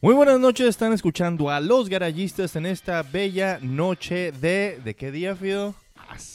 Muy 0.00 0.14
buenas 0.14 0.38
noches, 0.38 0.68
están 0.68 0.92
escuchando 0.92 1.50
a 1.50 1.58
los 1.58 1.88
garayistas 1.88 2.54
en 2.54 2.66
esta 2.66 3.02
bella 3.02 3.58
noche 3.60 4.30
de... 4.30 4.80
¿De 4.84 4.94
qué 4.94 5.10
día, 5.10 5.34
Fido? 5.34 5.74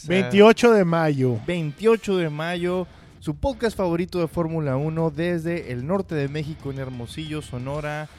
28 0.05 0.73
de 0.73 0.83
mayo. 0.83 1.39
28 1.47 2.17
de 2.17 2.29
mayo, 2.29 2.87
su 3.21 3.35
podcast 3.37 3.77
favorito 3.77 4.19
de 4.19 4.27
Fórmula 4.27 4.75
1 4.75 5.11
desde 5.11 5.71
el 5.71 5.87
norte 5.87 6.13
de 6.13 6.27
México 6.27 6.71
en 6.71 6.79
Hermosillo, 6.79 7.41
Sonora, 7.41 8.09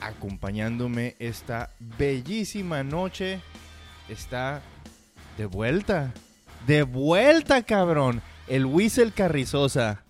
acompañándome 0.00 1.16
esta 1.18 1.70
bellísima 1.98 2.84
noche. 2.84 3.40
Está 4.08 4.62
de 5.36 5.46
vuelta, 5.46 6.14
de 6.64 6.84
vuelta, 6.84 7.60
cabrón, 7.64 8.22
el 8.46 8.64
Whistle 8.64 9.10
Carrizosa. 9.10 10.04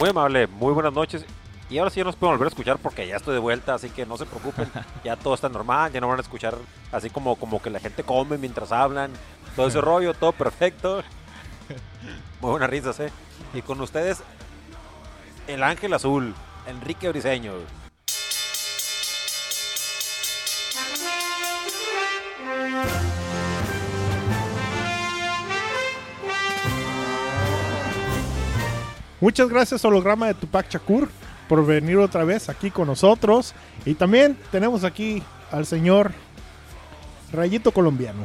Muy 0.00 0.08
amable, 0.08 0.46
muy 0.46 0.72
buenas 0.72 0.94
noches. 0.94 1.26
Y 1.68 1.76
ahora 1.76 1.90
sí 1.90 1.98
ya 1.98 2.04
nos 2.04 2.16
pueden 2.16 2.32
volver 2.32 2.46
a 2.46 2.48
escuchar 2.48 2.78
porque 2.78 3.06
ya 3.06 3.16
estoy 3.16 3.34
de 3.34 3.38
vuelta, 3.38 3.74
así 3.74 3.90
que 3.90 4.06
no 4.06 4.16
se 4.16 4.24
preocupen. 4.24 4.66
Ya 5.04 5.14
todo 5.14 5.34
está 5.34 5.50
normal, 5.50 5.92
ya 5.92 6.00
no 6.00 6.08
van 6.08 6.16
a 6.16 6.22
escuchar 6.22 6.56
así 6.90 7.10
como, 7.10 7.36
como 7.36 7.60
que 7.60 7.68
la 7.68 7.80
gente 7.80 8.02
come 8.02 8.38
mientras 8.38 8.72
hablan. 8.72 9.12
Todo 9.54 9.68
ese 9.68 9.78
rollo, 9.82 10.14
todo 10.14 10.32
perfecto. 10.32 11.02
Muy 12.40 12.50
buenas 12.52 12.70
risas, 12.70 12.98
¿eh? 13.00 13.12
Y 13.52 13.60
con 13.60 13.78
ustedes, 13.82 14.22
el 15.46 15.62
ángel 15.62 15.92
azul, 15.92 16.34
Enrique 16.66 17.10
Briseño. 17.10 17.52
Muchas 29.20 29.50
gracias, 29.50 29.84
holograma 29.84 30.28
de 30.28 30.34
Tupac 30.34 30.70
Shakur, 30.70 31.10
por 31.46 31.66
venir 31.66 31.98
otra 31.98 32.24
vez 32.24 32.48
aquí 32.48 32.70
con 32.70 32.86
nosotros. 32.86 33.54
Y 33.84 33.92
también 33.92 34.38
tenemos 34.50 34.82
aquí 34.82 35.22
al 35.50 35.66
señor 35.66 36.12
Rayito 37.30 37.70
Colombiano. 37.70 38.24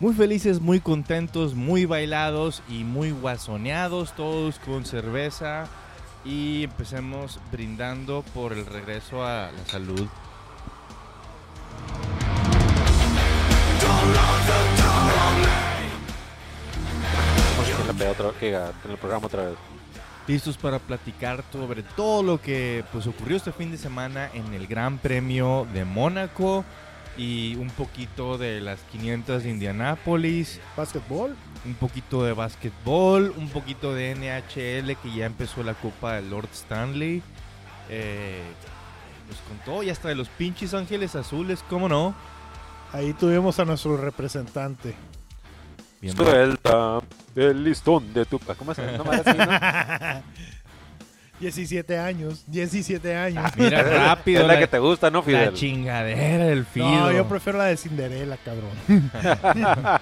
Muy 0.00 0.14
felices, 0.14 0.60
muy 0.60 0.80
contentos, 0.80 1.54
muy 1.54 1.84
bailados 1.84 2.62
y 2.68 2.82
muy 2.82 3.12
guasoneados, 3.12 4.14
todos 4.14 4.58
con 4.58 4.84
cerveza. 4.84 5.66
Y 6.24 6.64
empecemos 6.64 7.38
brindando 7.50 8.22
por 8.34 8.52
el 8.52 8.66
regreso 8.66 9.24
a 9.24 9.50
la 9.52 9.64
salud. 9.66 10.08
En 18.84 18.90
el 18.90 18.96
programa 18.98 19.26
otra 19.26 19.44
vez. 19.44 19.56
listos 20.26 20.56
para 20.56 20.78
platicar 20.78 21.42
sobre 21.50 21.82
todo 21.82 22.22
lo 22.22 22.40
que 22.40 22.84
pues 22.92 23.06
ocurrió 23.06 23.36
este 23.36 23.50
fin 23.52 23.70
de 23.70 23.78
semana 23.78 24.30
en 24.34 24.54
el 24.54 24.66
Gran 24.66 24.98
Premio 24.98 25.66
de 25.72 25.84
Mónaco 25.84 26.64
y 27.18 27.56
un 27.56 27.68
poquito 27.70 28.38
de 28.38 28.60
las 28.60 28.78
500 28.92 29.42
de 29.42 29.50
Indianápolis, 29.50 30.60
Básquetbol. 30.76 31.36
un 31.66 31.74
poquito 31.74 32.22
de 32.22 32.32
básquetbol, 32.32 33.34
un 33.36 33.48
poquito 33.48 33.92
de 33.92 34.14
NHL 34.14 34.96
que 34.96 35.14
ya 35.14 35.26
empezó 35.26 35.64
la 35.64 35.74
Copa 35.74 36.14
de 36.14 36.22
Lord 36.22 36.48
Stanley. 36.52 37.20
Eh, 37.90 38.40
pues 39.26 39.40
con 39.40 39.58
todo, 39.58 39.82
y 39.82 39.90
hasta 39.90 40.08
de 40.08 40.14
los 40.14 40.28
pinches 40.28 40.72
Ángeles 40.72 41.16
Azules, 41.16 41.62
¿cómo 41.68 41.88
no? 41.88 42.14
Ahí 42.92 43.12
tuvimos 43.12 43.58
a 43.58 43.64
nuestro 43.64 43.96
representante. 43.96 44.94
Bien, 46.00 46.16
Suelta 46.16 47.00
el 47.34 47.64
listón 47.64 48.12
de 48.14 48.24
tu... 48.24 48.38
¿Cómo 48.38 48.72
es? 48.72 48.78
No, 48.78 49.04
madre, 49.04 49.22
así, 49.26 49.38
¿no? 49.38 50.22
17 51.40 51.98
años, 51.98 52.44
17 52.46 53.16
años. 53.16 53.50
Mira, 53.56 53.82
rápido. 54.08 54.40
es 54.42 54.46
la 54.46 54.54
la- 54.54 54.58
que 54.60 54.66
te 54.66 54.78
gusta, 54.78 55.10
¿no, 55.10 55.18
La 55.18 55.24
Fidel? 55.24 55.54
chingadera 55.54 56.44
del 56.46 56.64
Fido. 56.66 56.90
no, 56.90 57.12
yo 57.12 57.26
prefiero 57.28 57.58
la 57.58 57.66
de 57.66 57.76
Cinderella, 57.76 58.36
cabrón. 58.44 58.70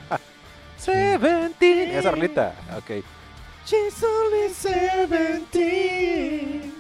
Seventeen. 0.79 1.91
Esa 1.95 2.11
rolita. 2.11 2.55
Ok. 2.77 3.03
She's 3.67 4.03
only 4.03 4.49
17. 4.55 6.71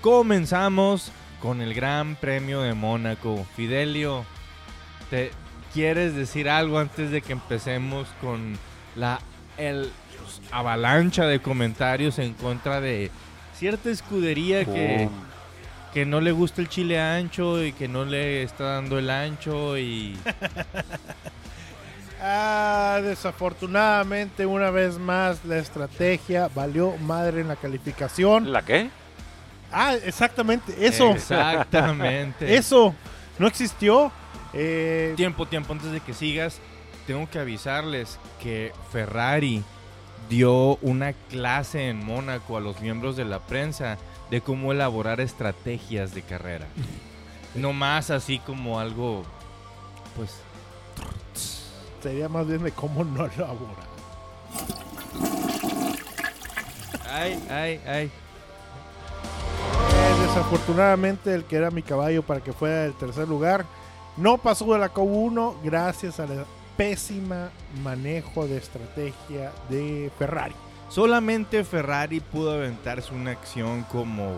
Comenzamos 0.00 1.10
con 1.40 1.60
el 1.60 1.74
Gran 1.74 2.16
Premio 2.16 2.62
de 2.62 2.74
Mónaco. 2.74 3.46
Fidelio, 3.56 4.24
¿te 5.10 5.30
quieres 5.74 6.14
decir 6.14 6.48
algo 6.48 6.78
antes 6.78 7.10
de 7.10 7.22
que 7.22 7.32
empecemos 7.32 8.06
con 8.20 8.56
la 8.94 9.18
el, 9.58 9.90
avalancha 10.58 11.26
de 11.26 11.40
comentarios 11.40 12.18
en 12.18 12.32
contra 12.34 12.80
de 12.80 13.10
cierta 13.54 13.90
escudería 13.90 14.64
que, 14.64 15.08
que 15.92 16.06
no 16.06 16.20
le 16.20 16.32
gusta 16.32 16.60
el 16.62 16.68
chile 16.68 17.00
ancho 17.00 17.62
y 17.62 17.72
que 17.72 17.88
no 17.88 18.04
le 18.04 18.42
está 18.42 18.64
dando 18.64 18.98
el 18.98 19.10
ancho 19.10 19.76
y 19.78 20.16
Ah, 22.20 23.00
desafortunadamente, 23.02 24.46
una 24.46 24.70
vez 24.70 24.98
más, 24.98 25.44
la 25.44 25.58
estrategia 25.58 26.48
valió 26.54 26.96
madre 26.96 27.42
en 27.42 27.48
la 27.48 27.56
calificación. 27.56 28.52
¿La 28.52 28.62
qué? 28.62 28.88
Ah, 29.70 29.94
exactamente, 29.94 30.74
eso. 30.86 31.10
Exactamente. 31.12 32.54
Eso 32.56 32.94
no 33.38 33.46
existió. 33.46 34.10
Eh, 34.54 35.12
Tiempo, 35.16 35.46
tiempo, 35.46 35.72
antes 35.74 35.92
de 35.92 36.00
que 36.00 36.14
sigas, 36.14 36.58
tengo 37.06 37.28
que 37.28 37.38
avisarles 37.38 38.18
que 38.42 38.72
Ferrari 38.90 39.62
dio 40.28 40.76
una 40.76 41.12
clase 41.12 41.88
en 41.88 42.04
Mónaco 42.04 42.56
a 42.56 42.60
los 42.60 42.80
miembros 42.80 43.16
de 43.16 43.24
la 43.24 43.40
prensa 43.40 43.98
de 44.30 44.40
cómo 44.40 44.72
elaborar 44.72 45.20
estrategias 45.20 46.14
de 46.14 46.22
carrera. 46.22 46.66
No 47.54 47.72
más 47.72 48.10
así 48.10 48.38
como 48.38 48.78
algo, 48.78 49.22
pues, 50.14 50.30
sería 52.02 52.28
más 52.28 52.46
bien 52.46 52.62
de 52.62 52.70
cómo 52.70 53.02
no 53.02 53.24
elaborar. 53.24 53.86
ay, 57.10 57.42
ay, 57.48 57.80
ay. 57.86 58.10
Eh, 59.94 60.26
desafortunadamente, 60.26 61.32
el 61.34 61.44
que 61.44 61.56
era 61.56 61.70
mi 61.70 61.82
caballo 61.82 62.22
para 62.22 62.40
que 62.40 62.52
fuera 62.52 62.84
el 62.84 62.92
tercer 62.92 63.26
lugar 63.26 63.64
no 64.18 64.36
pasó 64.36 64.70
de 64.72 64.78
la 64.78 64.92
Q1 64.92 65.54
gracias 65.62 66.20
al 66.20 66.46
pésima 66.76 67.50
manejo 67.82 68.46
de 68.46 68.58
estrategia 68.58 69.52
de 69.70 70.10
Ferrari. 70.18 70.54
Solamente 70.88 71.64
Ferrari 71.64 72.20
pudo 72.20 72.52
aventarse 72.52 73.12
una 73.12 73.32
acción 73.32 73.82
como 73.84 74.34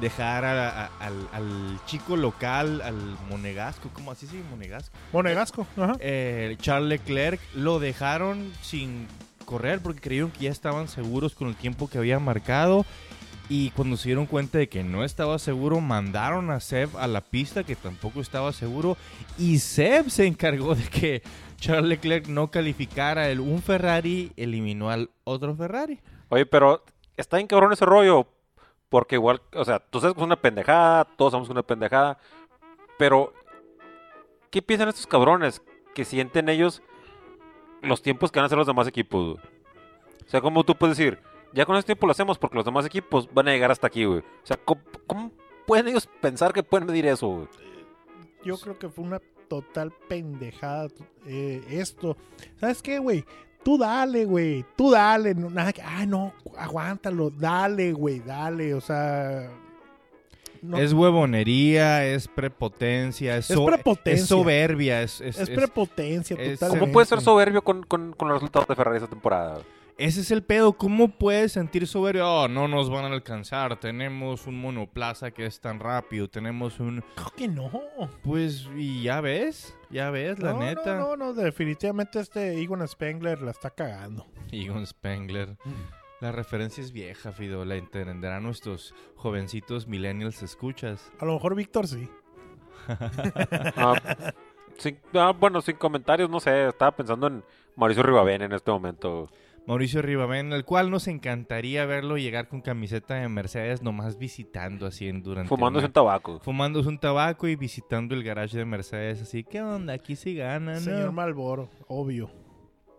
dejar 0.00 0.44
a- 0.44 0.86
a- 0.86 0.90
al, 0.98 1.28
al 1.32 1.80
chico 1.86 2.16
local, 2.16 2.80
al 2.82 2.96
monegasco, 3.30 3.90
¿cómo 3.92 4.10
así 4.10 4.26
se 4.26 4.36
dice 4.36 4.48
monegasco? 4.50 4.96
Monegasco, 5.12 5.66
ajá. 5.76 5.92
eh, 6.00 6.56
Charles 6.60 6.88
Leclerc 6.88 7.40
lo 7.54 7.78
dejaron 7.78 8.52
sin 8.60 9.06
correr 9.44 9.78
porque 9.80 10.00
creyeron 10.00 10.30
que 10.32 10.44
ya 10.46 10.50
estaban 10.50 10.88
seguros 10.88 11.34
con 11.34 11.46
el 11.48 11.54
tiempo 11.54 11.88
que 11.88 11.98
había 11.98 12.18
marcado 12.18 12.84
y 13.48 13.70
cuando 13.70 13.96
se 13.96 14.08
dieron 14.08 14.26
cuenta 14.26 14.58
de 14.58 14.68
que 14.68 14.82
no 14.82 15.04
estaba 15.04 15.38
seguro 15.38 15.80
mandaron 15.80 16.50
a 16.50 16.60
Seb 16.60 16.96
a 16.96 17.06
la 17.06 17.20
pista 17.20 17.64
que 17.64 17.76
tampoco 17.76 18.20
estaba 18.20 18.52
seguro 18.52 18.96
y 19.38 19.58
Seb 19.58 20.08
se 20.10 20.26
encargó 20.26 20.74
de 20.74 20.84
que 20.84 21.22
Charles 21.58 21.88
Leclerc 21.88 22.26
no 22.28 22.50
calificara 22.50 23.28
el 23.28 23.40
un 23.40 23.62
Ferrari 23.62 24.32
eliminó 24.36 24.90
al 24.90 25.10
otro 25.24 25.54
Ferrari 25.54 26.00
Oye, 26.28 26.46
pero 26.46 26.82
está 27.16 27.36
bien 27.36 27.46
cabrón 27.46 27.72
ese 27.72 27.84
rollo. 27.84 28.26
Porque 28.88 29.16
igual, 29.16 29.40
o 29.52 29.64
sea, 29.64 29.78
tú 29.78 30.00
sabes 30.00 30.14
que 30.14 30.20
es 30.20 30.26
una 30.26 30.40
pendejada, 30.40 31.04
todos 31.04 31.34
es 31.42 31.48
una 31.48 31.62
pendejada. 31.62 32.18
Pero, 32.98 33.32
¿qué 34.50 34.62
piensan 34.62 34.88
estos 34.88 35.06
cabrones? 35.06 35.62
Que 35.94 36.04
sienten 36.04 36.48
ellos 36.48 36.82
los 37.82 38.02
tiempos 38.02 38.30
que 38.30 38.38
van 38.38 38.44
a 38.44 38.46
hacer 38.46 38.58
los 38.58 38.66
demás 38.66 38.86
equipos? 38.86 39.38
O 40.26 40.28
sea, 40.28 40.40
como 40.40 40.64
tú 40.64 40.74
puedes 40.74 40.96
decir, 40.96 41.18
ya 41.54 41.64
con 41.64 41.76
este 41.76 41.86
tiempo 41.94 42.06
lo 42.06 42.12
hacemos 42.12 42.36
porque 42.38 42.56
los 42.56 42.64
demás 42.64 42.84
equipos 42.86 43.28
van 43.32 43.48
a 43.48 43.52
llegar 43.52 43.70
hasta 43.70 43.86
aquí, 43.86 44.04
güey. 44.04 44.20
O 44.20 44.46
sea, 44.46 44.56
¿cómo, 44.56 44.80
cómo 45.06 45.30
pueden 45.66 45.88
ellos 45.88 46.08
pensar 46.20 46.52
que 46.52 46.62
pueden 46.62 46.86
medir 46.86 47.06
eso, 47.06 47.28
güey? 47.28 47.48
Yo 48.44 48.58
creo 48.58 48.78
que 48.78 48.88
fue 48.88 49.04
una 49.04 49.20
total 49.48 49.92
pendejada 50.08 50.88
eh, 51.26 51.62
esto. 51.70 52.16
¿Sabes 52.60 52.82
qué, 52.82 52.98
güey? 52.98 53.24
Tú 53.62 53.78
dale, 53.78 54.24
güey. 54.26 54.64
Tú 54.76 54.90
dale. 54.90 55.34
No, 55.34 55.48
nada 55.48 55.72
que, 55.72 55.80
ah, 55.80 56.04
no, 56.04 56.34
aguántalo. 56.58 57.30
Dale, 57.30 57.92
güey. 57.92 58.20
Dale. 58.20 58.74
O 58.74 58.80
sea, 58.82 59.48
No, 60.60 60.76
Es 60.78 60.92
huevonería, 60.92 62.06
es 62.06 62.26
prepotencia, 62.28 63.36
es, 63.38 63.50
Es 63.50 63.56
so- 63.56 63.64
prepotencia. 63.66 64.22
es 64.22 64.26
soberbia, 64.28 65.02
es, 65.02 65.20
es- 65.20 65.36
prepotencia 65.50 66.36
es- 66.38 66.58
totalmente. 66.58 66.80
¿Cómo 66.80 66.92
puedes 66.92 67.08
ser 67.08 67.20
soberbio 67.20 67.62
con, 67.62 67.82
con, 67.84 68.12
con 68.14 68.28
los 68.28 68.36
resultados 68.38 68.66
de 68.68 68.74
Ferrari 68.74 68.96
esta 68.96 69.08
temporada? 69.08 69.60
Ese 69.98 70.20
es 70.22 70.30
el 70.30 70.42
pedo. 70.42 70.72
¿Cómo 70.74 71.08
puedes 71.18 71.52
sentir 71.52 71.86
soberbio? 71.86 72.26
Oh, 72.28 72.48
no 72.48 72.68
nos 72.68 72.90
van 72.90 73.04
a 73.04 73.08
alcanzar. 73.08 73.78
Tenemos 73.78 74.46
un 74.46 74.60
monoplaza 74.60 75.30
que 75.30 75.46
es 75.46 75.60
tan 75.60 75.78
rápido. 75.80 76.28
Tenemos 76.28 76.80
un... 76.80 77.02
Claro 77.14 77.32
que 77.36 77.48
no. 77.48 77.70
Pues, 78.22 78.68
y 78.76 79.02
ya 79.02 79.20
ves, 79.20 79.76
ya 79.90 80.10
ves, 80.10 80.38
la 80.38 80.52
no, 80.52 80.60
neta. 80.60 80.96
No, 80.98 81.16
no, 81.16 81.26
no, 81.26 81.32
definitivamente 81.34 82.20
este 82.20 82.60
Egon 82.60 82.86
Spengler 82.88 83.40
la 83.42 83.52
está 83.52 83.70
cagando. 83.70 84.26
Egon 84.50 84.86
Spengler. 84.86 85.56
La 86.20 86.32
referencia 86.32 86.82
es 86.82 86.92
vieja, 86.92 87.32
Fido. 87.32 87.64
La 87.64 87.76
entenderán 87.76 88.42
nuestros 88.44 88.94
jovencitos 89.16 89.86
millennials 89.86 90.42
escuchas. 90.42 91.12
A 91.18 91.24
lo 91.24 91.34
mejor 91.34 91.54
Víctor 91.54 91.86
sí. 91.86 92.08
Ah, 93.76 93.94
sin- 94.76 94.98
ah, 95.14 95.32
bueno, 95.38 95.60
sin 95.60 95.76
comentarios, 95.76 96.28
no 96.28 96.40
sé. 96.40 96.68
Estaba 96.68 96.94
pensando 96.94 97.26
en 97.28 97.44
Mauricio 97.76 98.02
Ribabén 98.02 98.42
en 98.42 98.52
este 98.52 98.70
momento. 98.70 99.30
Mauricio 99.66 100.02
Ribamén, 100.02 100.52
el 100.52 100.64
cual 100.64 100.90
nos 100.90 101.08
encantaría 101.08 101.86
verlo 101.86 102.18
llegar 102.18 102.48
con 102.48 102.60
camiseta 102.60 103.14
de 103.14 103.28
Mercedes, 103.28 103.82
nomás 103.82 104.18
visitando 104.18 104.86
así 104.86 105.08
en 105.08 105.22
durante. 105.22 105.48
Fumándose 105.48 105.84
una- 105.84 105.88
un 105.88 105.92
tabaco. 105.94 106.40
Fumándose 106.40 106.88
un 106.88 106.98
tabaco 106.98 107.48
y 107.48 107.56
visitando 107.56 108.14
el 108.14 108.22
garage 108.22 108.58
de 108.58 108.64
Mercedes. 108.66 109.22
Así, 109.22 109.42
¿qué 109.42 109.62
onda? 109.62 109.94
Aquí 109.94 110.16
sí 110.16 110.34
ganan. 110.34 110.80
Señor 110.80 111.12
Malboro, 111.12 111.70
obvio. 111.88 112.30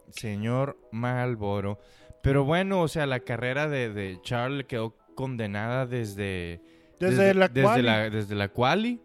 Señor 0.09 0.77
Malboro. 0.91 1.79
Pero 2.23 2.43
bueno, 2.45 2.81
o 2.81 2.87
sea, 2.87 3.05
la 3.05 3.19
carrera 3.19 3.67
de, 3.67 3.93
de 3.93 4.19
Charles 4.23 4.65
quedó 4.65 4.95
condenada 5.15 5.85
desde... 5.85 6.61
Desde, 6.99 7.33
la 7.33 7.47
desde 7.49 7.61
cual 7.67 7.85
la, 7.85 8.09
desde 8.09 8.35
la 8.35 8.47
quali, 8.47 9.01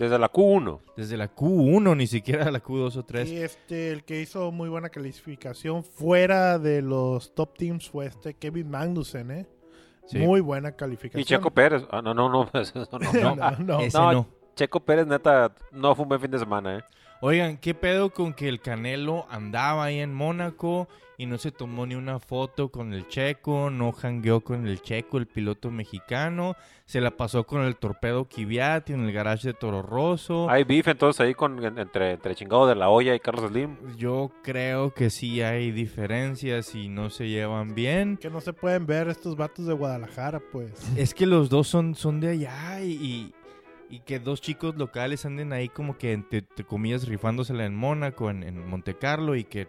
Desde 0.00 0.18
la 0.18 0.32
Q1. 0.32 0.80
desde 0.96 1.16
la 1.16 1.32
Q1, 1.34 1.96
ni 1.96 2.06
siquiera 2.06 2.50
la 2.50 2.62
Q2 2.62 2.96
o 2.96 3.02
3. 3.04 3.30
y 3.30 3.36
este, 3.36 3.92
el 3.92 4.02
que 4.02 4.20
hizo 4.20 4.50
muy 4.50 4.68
buena 4.68 4.88
calificación 4.88 5.84
fuera 5.84 6.58
de 6.58 6.82
los 6.82 7.34
top 7.34 7.56
teams 7.56 7.88
fue 7.88 8.06
este 8.06 8.34
Kevin 8.34 8.70
Magnussen, 8.70 9.30
¿eh? 9.30 9.46
Sí. 10.06 10.18
Muy 10.18 10.40
buena 10.40 10.72
calificación. 10.72 11.20
Y 11.20 11.24
Checo 11.24 11.50
Pérez. 11.52 11.84
Ah, 11.90 12.02
no, 12.02 12.14
no, 12.14 12.28
no. 12.28 12.50
no. 13.12 13.34
No, 13.34 13.34
No, 13.36 13.50
no. 13.58 13.80
ese 13.80 13.96
No, 13.96 14.12
no. 14.12 14.26
Checo 14.56 14.80
Pérez, 14.80 15.06
neta, 15.06 15.54
no 15.70 15.94
fue 15.94 16.02
un 16.02 16.08
buen 16.08 16.20
fin 16.20 16.30
de 16.30 16.38
semana, 16.38 16.78
¿eh? 16.78 16.84
Oigan, 17.22 17.58
¿qué 17.58 17.74
pedo 17.74 18.10
con 18.10 18.32
que 18.32 18.48
el 18.48 18.60
Canelo 18.60 19.26
andaba 19.28 19.84
ahí 19.84 19.98
en 19.98 20.14
Mónaco 20.14 20.88
y 21.18 21.26
no 21.26 21.36
se 21.36 21.52
tomó 21.52 21.84
ni 21.84 21.94
una 21.94 22.18
foto 22.18 22.70
con 22.70 22.94
el 22.94 23.06
Checo, 23.08 23.68
no 23.68 23.92
jangueó 23.92 24.40
con 24.40 24.66
el 24.66 24.80
Checo, 24.80 25.18
el 25.18 25.26
piloto 25.26 25.70
mexicano, 25.70 26.56
se 26.86 27.02
la 27.02 27.10
pasó 27.10 27.44
con 27.44 27.60
el 27.60 27.76
torpedo 27.76 28.24
Kvyat 28.24 28.88
en 28.88 29.04
el 29.04 29.12
garage 29.12 29.48
de 29.48 29.52
Toro 29.52 29.82
Rosso. 29.82 30.48
Hay 30.48 30.64
beef 30.64 30.88
entonces 30.88 31.20
ahí 31.20 31.34
con, 31.34 31.62
en- 31.62 31.78
entre, 31.78 32.12
entre 32.12 32.34
chingado 32.34 32.66
de 32.66 32.74
la 32.74 32.88
olla 32.88 33.14
y 33.14 33.20
Carlos 33.20 33.50
Slim. 33.50 33.76
Yo 33.98 34.30
creo 34.42 34.94
que 34.94 35.10
sí 35.10 35.42
hay 35.42 35.72
diferencias 35.72 36.74
y 36.74 36.88
no 36.88 37.10
se 37.10 37.28
llevan 37.28 37.74
bien. 37.74 38.16
Que 38.16 38.30
no 38.30 38.40
se 38.40 38.54
pueden 38.54 38.86
ver 38.86 39.08
estos 39.08 39.36
vatos 39.36 39.66
de 39.66 39.74
Guadalajara, 39.74 40.40
pues. 40.50 40.72
Es 40.96 41.12
que 41.12 41.26
los 41.26 41.50
dos 41.50 41.68
son, 41.68 41.94
son 41.94 42.18
de 42.20 42.28
allá 42.30 42.80
y, 42.82 43.34
y- 43.90 44.00
que 44.00 44.18
dos 44.20 44.40
chicos 44.40 44.76
locales 44.76 45.24
anden 45.26 45.52
ahí 45.52 45.68
como 45.68 45.98
que, 45.98 46.16
te, 46.30 46.42
te 46.42 46.64
comillas, 46.64 47.06
rifándosela 47.08 47.64
en 47.66 47.74
Mónaco, 47.74 48.30
en, 48.30 48.42
en 48.42 48.66
Monte 48.68 48.94
Carlo 48.94 49.34
y 49.36 49.44
que 49.44 49.68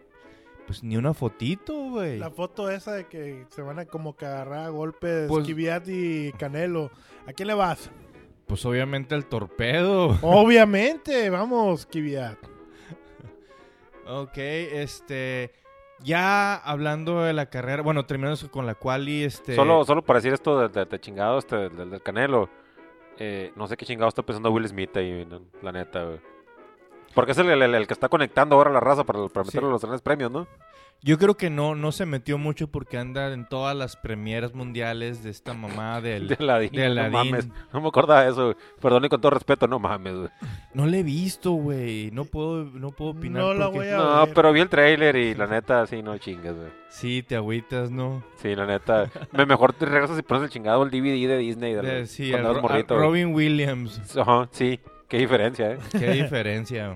pues 0.68 0.84
ni 0.84 0.96
una 0.96 1.14
fotito, 1.14 1.74
güey. 1.90 2.20
La 2.20 2.30
foto 2.30 2.70
esa 2.70 2.94
de 2.94 3.08
que 3.08 3.46
se 3.50 3.62
van 3.62 3.80
a 3.80 3.86
como 3.86 4.16
que 4.16 4.26
agarrar 4.26 4.66
a 4.66 4.70
golpes 4.70 5.28
Pues- 5.28 5.46
Kvyat 5.48 5.88
y 5.88 6.32
Canelo. 6.34 6.92
¿A 7.28 7.34
quién 7.34 7.48
le 7.48 7.54
vas? 7.56 7.90
Pues 8.48 8.66
obviamente 8.66 9.16
el 9.16 9.26
torpedo. 9.26 10.18
Obviamente, 10.22 11.30
vamos, 11.30 11.86
Kvyat. 11.86 12.38
ok, 14.08 14.38
este... 14.38 15.52
Ya 16.04 16.56
hablando 16.56 17.22
de 17.22 17.32
la 17.34 17.46
carrera, 17.52 17.84
bueno, 17.84 18.08
terminando 18.08 18.50
con 18.50 18.66
la 18.66 18.74
quali, 18.74 19.24
este... 19.24 19.56
Solo, 19.56 19.86
solo 19.86 20.02
para 20.04 20.18
decir 20.18 20.34
esto 20.34 20.60
de, 20.60 20.70
de- 20.70 20.86
de 20.86 21.00
chingado, 21.00 21.38
este, 21.38 21.70
del, 21.70 21.92
del 21.92 22.02
Canelo. 22.02 22.50
Eh, 23.24 23.52
no 23.56 23.68
sé 23.68 23.78
qué 23.78 23.86
chingado 23.86 24.10
está 24.10 24.24
pensando 24.24 24.50
Will 24.52 24.68
Smith 24.68 24.98
ahí, 24.98 25.26
no, 25.30 25.42
la 25.62 25.72
neta, 25.72 26.04
güey. 26.04 26.20
Porque 27.14 27.34
es 27.34 27.38
el, 27.38 27.50
el- 27.50 27.76
el 27.76 27.88
que 27.88 27.94
está 27.94 28.10
conectando 28.10 28.56
ahora 28.56 28.72
la 28.72 28.80
raza 28.80 29.04
para, 29.04 29.28
para 29.28 29.44
Sí. 29.44 29.50
meterle 29.50 29.70
los 29.70 29.82
grandes 29.82 30.02
premios, 30.02 30.32
¿no? 30.32 30.48
Yo 31.04 31.18
creo 31.18 31.36
que 31.36 31.50
no, 31.50 31.74
no 31.74 31.92
se 31.92 32.06
metió 32.06 32.38
mucho 32.38 32.68
porque 32.68 33.00
anda 33.00 33.34
en 33.34 33.50
todas 33.50 33.76
las 33.76 33.96
premieras 33.96 34.54
mundiales 34.54 35.24
de 35.24 35.32
esta 35.32 35.56
mamá 35.56 36.00
del... 36.02 36.28
De 36.28 36.36
Aladdin, 36.40 36.72
de 36.74 36.90
no 36.94 37.10
mames. 37.10 37.48
No 37.74 37.82
me 37.82 37.88
acordaba 37.88 38.24
de 38.24 38.30
eso. 38.30 38.56
Perdón 38.80 39.06
y 39.06 39.10
con 39.10 39.20
todo 39.20 39.32
respeto, 39.32 39.68
no 39.68 39.80
mames, 39.80 40.14
güey. 40.16 40.30
No 40.76 40.86
le 40.86 41.00
he 41.00 41.04
visto, 41.04 41.54
güey. 41.54 42.12
No 42.12 42.26
puedo, 42.26 42.66
no 42.66 42.92
puedo 42.92 43.12
opinar. 43.12 43.42
No 43.42 43.54
la 43.56 43.68
voy 43.68 43.88
a 43.88 43.98
No, 43.98 44.26
ver. 44.28 44.34
pero 44.36 44.54
vi 44.54 44.60
el 44.62 44.70
trailer 44.70 45.16
y 45.16 45.34
la 45.34 45.48
neta, 45.48 45.88
sí, 45.88 46.04
no 46.04 46.16
chingas, 46.20 46.56
güey. 46.56 46.70
Sí, 46.90 47.24
te 47.24 47.36
agüitas, 47.36 47.90
¿no? 47.90 48.24
Sí, 48.36 48.56
la 48.56 48.68
neta. 48.68 49.10
Me 49.32 49.48
mejor 49.48 49.74
te 49.74 49.88
regresas 49.88 50.20
y 50.20 50.22
pones 50.22 50.44
el 50.44 50.50
chingado 50.52 50.84
el 50.84 50.92
DVD 50.92 51.28
de 51.28 51.38
Disney. 51.40 51.74
De, 51.74 51.82
De- 51.82 52.06
sí, 52.06 52.30
cuando 52.30 52.50
a 52.52 52.58
a 52.60 52.62
morrito, 52.62 52.94
güey. 52.96 53.08
Robin 53.08 53.34
Williams. 53.34 54.16
Ajá, 54.18 54.48
sí. 54.52 54.80
Qué 55.08 55.18
diferencia, 55.18 55.72
¿eh? 55.72 55.78
Qué 55.92 56.12
diferencia. 56.12 56.96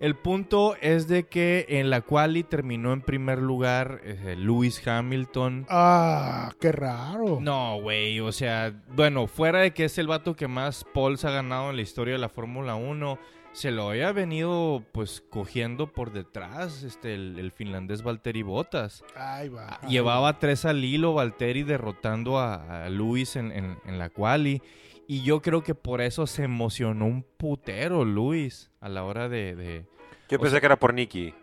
El 0.00 0.14
punto 0.14 0.76
es 0.80 1.08
de 1.08 1.26
que 1.26 1.66
en 1.68 1.90
la 1.90 2.02
quali 2.02 2.44
terminó 2.44 2.92
en 2.92 3.00
primer 3.02 3.40
lugar 3.40 4.00
eh, 4.04 4.36
Lewis 4.38 4.86
Hamilton. 4.86 5.66
Ah, 5.68 6.52
qué 6.60 6.70
raro. 6.70 7.38
No, 7.40 7.80
güey, 7.80 8.20
o 8.20 8.30
sea, 8.30 8.72
bueno, 8.94 9.26
fuera 9.26 9.58
de 9.60 9.72
que 9.72 9.84
es 9.86 9.98
el 9.98 10.06
vato 10.06 10.36
que 10.36 10.46
más 10.46 10.84
poles 10.94 11.24
ha 11.24 11.30
ganado 11.32 11.70
en 11.70 11.76
la 11.76 11.82
historia 11.82 12.12
de 12.14 12.20
la 12.20 12.28
Fórmula 12.28 12.76
1, 12.76 13.18
se 13.52 13.72
lo 13.72 13.88
había 13.90 14.12
venido 14.12 14.84
pues 14.92 15.20
cogiendo 15.30 15.90
por 15.92 16.12
detrás 16.12 16.84
este 16.84 17.14
el, 17.14 17.36
el 17.40 17.50
finlandés 17.50 18.02
Valtteri 18.04 18.42
Bottas. 18.42 19.02
Ay, 19.16 19.48
va. 19.48 19.80
Llevaba 19.88 20.38
tres 20.38 20.64
al 20.64 20.84
hilo 20.84 21.14
Valtteri 21.14 21.64
derrotando 21.64 22.38
a, 22.38 22.84
a 22.84 22.88
Luis 22.88 23.34
en, 23.34 23.50
en- 23.50 23.78
en 23.84 23.98
la 23.98 24.10
quali. 24.10 24.62
Y 25.08 25.22
yo 25.22 25.40
creo 25.42 25.62
que 25.64 25.74
por 25.74 26.00
eso 26.02 26.26
se 26.26 26.44
emocionó 26.44 27.06
un 27.06 27.22
putero 27.22 28.04
Luis 28.04 28.70
a 28.80 28.88
la 28.88 29.02
hora 29.04 29.28
de... 29.28 29.56
de- 29.56 29.86
Yo 30.28 30.38
pensé 30.38 30.50
sea- 30.52 30.60
que 30.60 30.66
era 30.66 30.76
por 30.76 30.92
Nicky. 30.94 31.34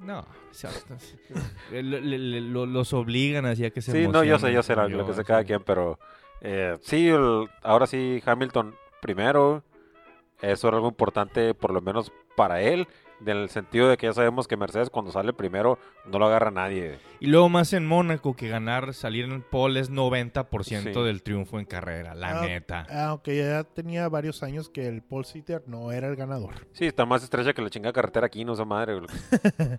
No, 0.00 0.26
le- 1.70 1.82
le- 1.82 2.18
le- 2.18 2.40
lo- 2.40 2.66
los 2.66 2.92
obligan 2.92 3.46
así 3.46 3.64
a 3.64 3.70
que 3.70 3.80
se 3.80 3.92
Sí, 3.92 4.08
no, 4.08 4.24
yo 4.24 4.38
sé, 4.38 4.52
yo 4.52 4.62
sé 4.62 4.74
lo, 4.74 4.88
yo, 4.88 4.96
lo 4.98 5.06
que 5.06 5.14
sé 5.14 5.20
sí. 5.20 5.26
cada 5.26 5.44
quien, 5.44 5.62
pero 5.62 5.98
eh, 6.40 6.76
sí, 6.82 7.08
el- 7.08 7.48
ahora 7.62 7.86
sí, 7.86 8.20
Hamilton 8.24 8.74
primero. 9.00 9.62
Eso 10.42 10.68
era 10.68 10.76
algo 10.78 10.88
importante, 10.88 11.54
por 11.54 11.72
lo 11.72 11.80
menos 11.80 12.12
para 12.36 12.60
él, 12.60 12.86
en 13.20 13.28
el 13.28 13.48
sentido 13.48 13.88
de 13.88 13.96
que 13.96 14.06
ya 14.06 14.12
sabemos 14.12 14.46
que 14.48 14.56
Mercedes 14.56 14.90
cuando 14.90 15.10
sale 15.12 15.32
primero 15.32 15.78
no 16.06 16.18
lo 16.18 16.26
agarra 16.26 16.50
nadie. 16.50 16.98
Y 17.20 17.26
luego 17.28 17.48
más 17.48 17.72
en 17.72 17.86
Mónaco 17.86 18.34
que 18.36 18.48
ganar, 18.48 18.92
salir 18.94 19.24
en 19.24 19.42
pole 19.42 19.80
es 19.80 19.90
90% 19.90 21.00
Sí. 21.00 21.06
del 21.06 21.22
triunfo 21.22 21.58
en 21.58 21.64
carrera, 21.64 22.14
la 22.14 22.40
Ah, 22.40 22.46
neta. 22.46 22.86
Aunque 23.08 23.36
ya 23.38 23.64
tenía 23.64 24.08
varios 24.08 24.42
años 24.42 24.68
que 24.68 24.86
el 24.88 25.02
Paul 25.02 25.24
Sitter 25.24 25.62
no 25.66 25.90
era 25.92 26.08
el 26.08 26.16
ganador. 26.16 26.66
Sí, 26.72 26.86
está 26.86 27.06
más 27.06 27.22
estrecha 27.22 27.52
que 27.54 27.62
la 27.62 27.70
chingada 27.70 27.92
carretera 27.92 28.26
aquí, 28.26 28.44
no 28.44 28.52
esa 28.54 28.64
madre. 28.64 29.00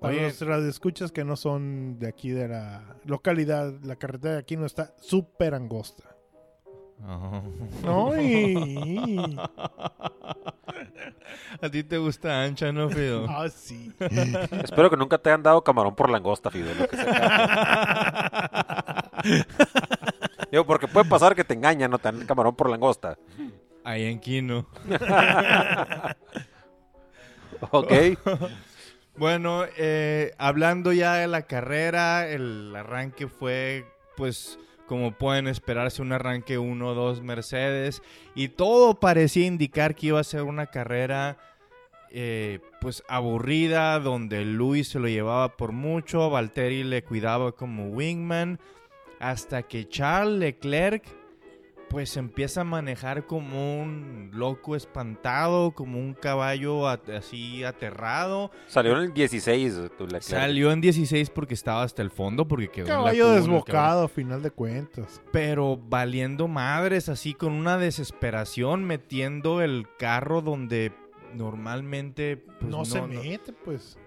Para 0.00 0.14
Oye. 0.14 0.22
los 0.22 0.40
radioescuchas 0.40 1.12
que 1.12 1.24
no 1.24 1.36
son 1.36 1.98
de 1.98 2.08
aquí 2.08 2.30
de 2.30 2.48
la 2.48 2.96
localidad, 3.04 3.74
la 3.82 3.96
carretera 3.96 4.34
de 4.34 4.40
aquí 4.40 4.56
no 4.56 4.64
está 4.64 4.94
súper 4.98 5.54
angosta. 5.54 6.04
Ajá. 7.02 7.42
No, 7.84 8.18
y... 8.20 9.36
A 11.62 11.68
ti 11.70 11.84
te 11.84 11.98
gusta 11.98 12.42
ancha, 12.42 12.72
¿no, 12.72 12.88
Fido? 12.88 13.26
Ah, 13.28 13.48
sí. 13.48 13.92
Espero 14.64 14.88
que 14.90 14.96
nunca 14.96 15.18
te 15.18 15.30
hayan 15.30 15.42
dado 15.42 15.62
camarón 15.62 15.94
por 15.94 16.08
langosta, 16.10 16.50
Fidel. 16.50 16.78
Lo 16.78 16.88
que 16.88 16.96
sea. 16.96 18.16
Digo, 20.50 20.66
porque 20.66 20.88
puede 20.88 21.08
pasar 21.08 21.36
que 21.36 21.44
te 21.44 21.54
engañan, 21.54 21.90
no 21.90 21.98
te 21.98 22.10
dan 22.10 22.26
camarón 22.26 22.56
por 22.56 22.70
langosta. 22.70 23.18
Ahí 23.84 24.04
en 24.06 24.18
Quino. 24.18 24.66
Ok. 27.70 27.92
Bueno, 29.16 29.64
eh, 29.76 30.32
hablando 30.38 30.92
ya 30.92 31.14
de 31.14 31.26
la 31.28 31.42
carrera, 31.42 32.26
el 32.28 32.74
arranque 32.74 33.28
fue, 33.28 33.84
pues, 34.16 34.58
como 34.90 35.12
pueden 35.12 35.46
esperarse, 35.46 36.02
un 36.02 36.10
arranque 36.10 36.58
1-2 36.58 37.22
Mercedes. 37.22 38.02
Y 38.34 38.48
todo 38.48 38.98
parecía 38.98 39.46
indicar 39.46 39.94
que 39.94 40.08
iba 40.08 40.18
a 40.18 40.24
ser 40.24 40.42
una 40.42 40.66
carrera, 40.66 41.38
eh, 42.10 42.58
pues, 42.80 43.04
aburrida, 43.06 44.00
donde 44.00 44.44
Luis 44.44 44.88
se 44.88 44.98
lo 44.98 45.06
llevaba 45.06 45.56
por 45.56 45.70
mucho, 45.70 46.28
Valtteri 46.28 46.82
le 46.82 47.04
cuidaba 47.04 47.52
como 47.52 47.86
wingman, 47.90 48.58
hasta 49.20 49.62
que 49.62 49.88
Charles 49.88 50.40
Leclerc, 50.40 51.04
pues 51.90 52.16
empieza 52.16 52.62
a 52.62 52.64
manejar 52.64 53.26
como 53.26 53.82
un 53.82 54.30
loco 54.32 54.76
espantado, 54.76 55.72
como 55.72 55.98
un 55.98 56.14
caballo 56.14 56.88
at- 56.88 57.08
así 57.10 57.64
aterrado. 57.64 58.50
Salió 58.68 58.92
en 58.96 59.02
el 59.04 59.12
16. 59.12 59.74
tu 59.98 60.04
Leclerc. 60.04 60.22
Salió 60.22 60.70
en 60.72 60.80
16 60.80 61.28
porque 61.30 61.52
estaba 61.54 61.82
hasta 61.82 62.00
el 62.00 62.10
fondo, 62.10 62.46
porque 62.46 62.68
quedó 62.68 62.86
en 62.86 62.92
la 62.92 62.96
Caballo 62.98 63.26
Q1, 63.26 63.34
desbocado, 63.34 64.04
a 64.04 64.08
final 64.08 64.40
de 64.42 64.50
cuentas. 64.52 65.20
pero 65.32 65.76
valiendo 65.76 66.46
madres, 66.48 67.08
así 67.08 67.34
con 67.34 67.52
una 67.52 67.76
desesperación, 67.76 68.84
metiendo 68.84 69.60
el 69.60 69.86
carro 69.98 70.40
donde 70.42 70.92
normalmente 71.34 72.36
pues, 72.60 72.70
no, 72.70 72.84
se 72.84 73.00
no, 73.00 73.08
mete, 73.08 73.52
pues. 73.52 73.98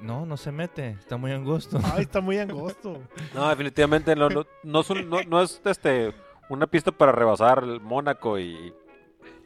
no, 0.00 0.26
no 0.26 0.36
se 0.36 0.50
mete, 0.52 0.90
está 0.98 1.16
muy 1.16 1.30
angosto. 1.32 1.78
Ay, 1.94 2.02
está 2.02 2.20
muy 2.20 2.38
angosto. 2.40 2.98
No, 3.34 3.48
definitivamente 3.48 4.16
no, 4.16 4.28
no, 4.28 4.44
no 4.64 4.80
es, 4.80 4.90
un- 4.90 5.08
no- 5.08 5.22
no 5.22 5.42
es, 5.42 5.60
este, 5.64 6.12
una 6.50 6.66
pista 6.66 6.92
para 6.92 7.12
rebasar 7.12 7.62
el 7.64 7.80
Mónaco 7.80 8.38
y, 8.38 8.74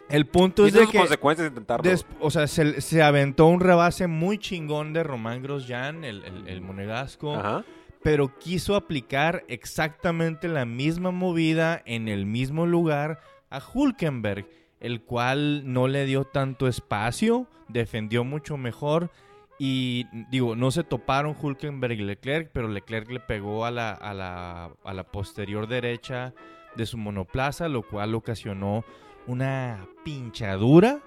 El 0.09 0.27
punto 0.27 0.65
y 0.65 0.69
es 0.69 0.75
de 0.75 0.87
que, 0.87 0.99
consecuencias 0.99 1.49
intentarlo. 1.49 1.89
o 2.21 2.31
sea, 2.31 2.47
se, 2.47 2.81
se 2.81 3.03
aventó 3.03 3.47
un 3.47 3.61
rebase 3.61 4.07
muy 4.07 4.39
chingón 4.39 4.93
de 4.93 5.03
Román 5.05 5.43
Grosjean, 5.43 6.03
el, 6.05 6.25
el, 6.25 6.49
el 6.49 6.61
monegasco, 6.61 7.35
Ajá. 7.35 7.65
pero 8.03 8.37
quiso 8.39 8.75
aplicar 8.75 9.45
exactamente 9.49 10.49
la 10.49 10.65
misma 10.65 11.11
movida 11.11 11.83
en 11.85 12.09
el 12.09 12.27
mismo 12.27 12.67
lugar 12.67 13.21
a 13.51 13.63
Hulkenberg, 13.73 14.47
el 14.81 15.03
cual 15.03 15.63
no 15.73 15.89
le 15.89 16.07
dio 16.07 16.25
tanto 16.25 16.67
espacio, 16.69 17.47
defendió 17.69 18.25
mucho 18.25 18.57
mejor 18.57 19.11
y 19.59 20.07
digo, 20.31 20.57
no 20.57 20.71
se 20.71 20.85
toparon 20.85 21.37
Hulkenberg 21.41 21.93
y 21.93 22.03
Leclerc, 22.03 22.51
pero 22.53 22.69
Leclerc 22.69 23.11
le 23.11 23.21
pegó 23.21 23.65
a 23.65 23.71
la, 23.71 23.93
a 23.93 24.13
la, 24.13 24.71
a 24.83 24.95
la 24.95 25.05
posterior 25.05 25.69
derecha 25.69 26.35
de 26.77 26.87
su 26.87 26.97
monoplaza, 26.99 27.69
lo 27.69 27.83
cual 27.83 28.15
ocasionó 28.15 28.85
una 29.27 29.87
pinchadura. 30.05 31.01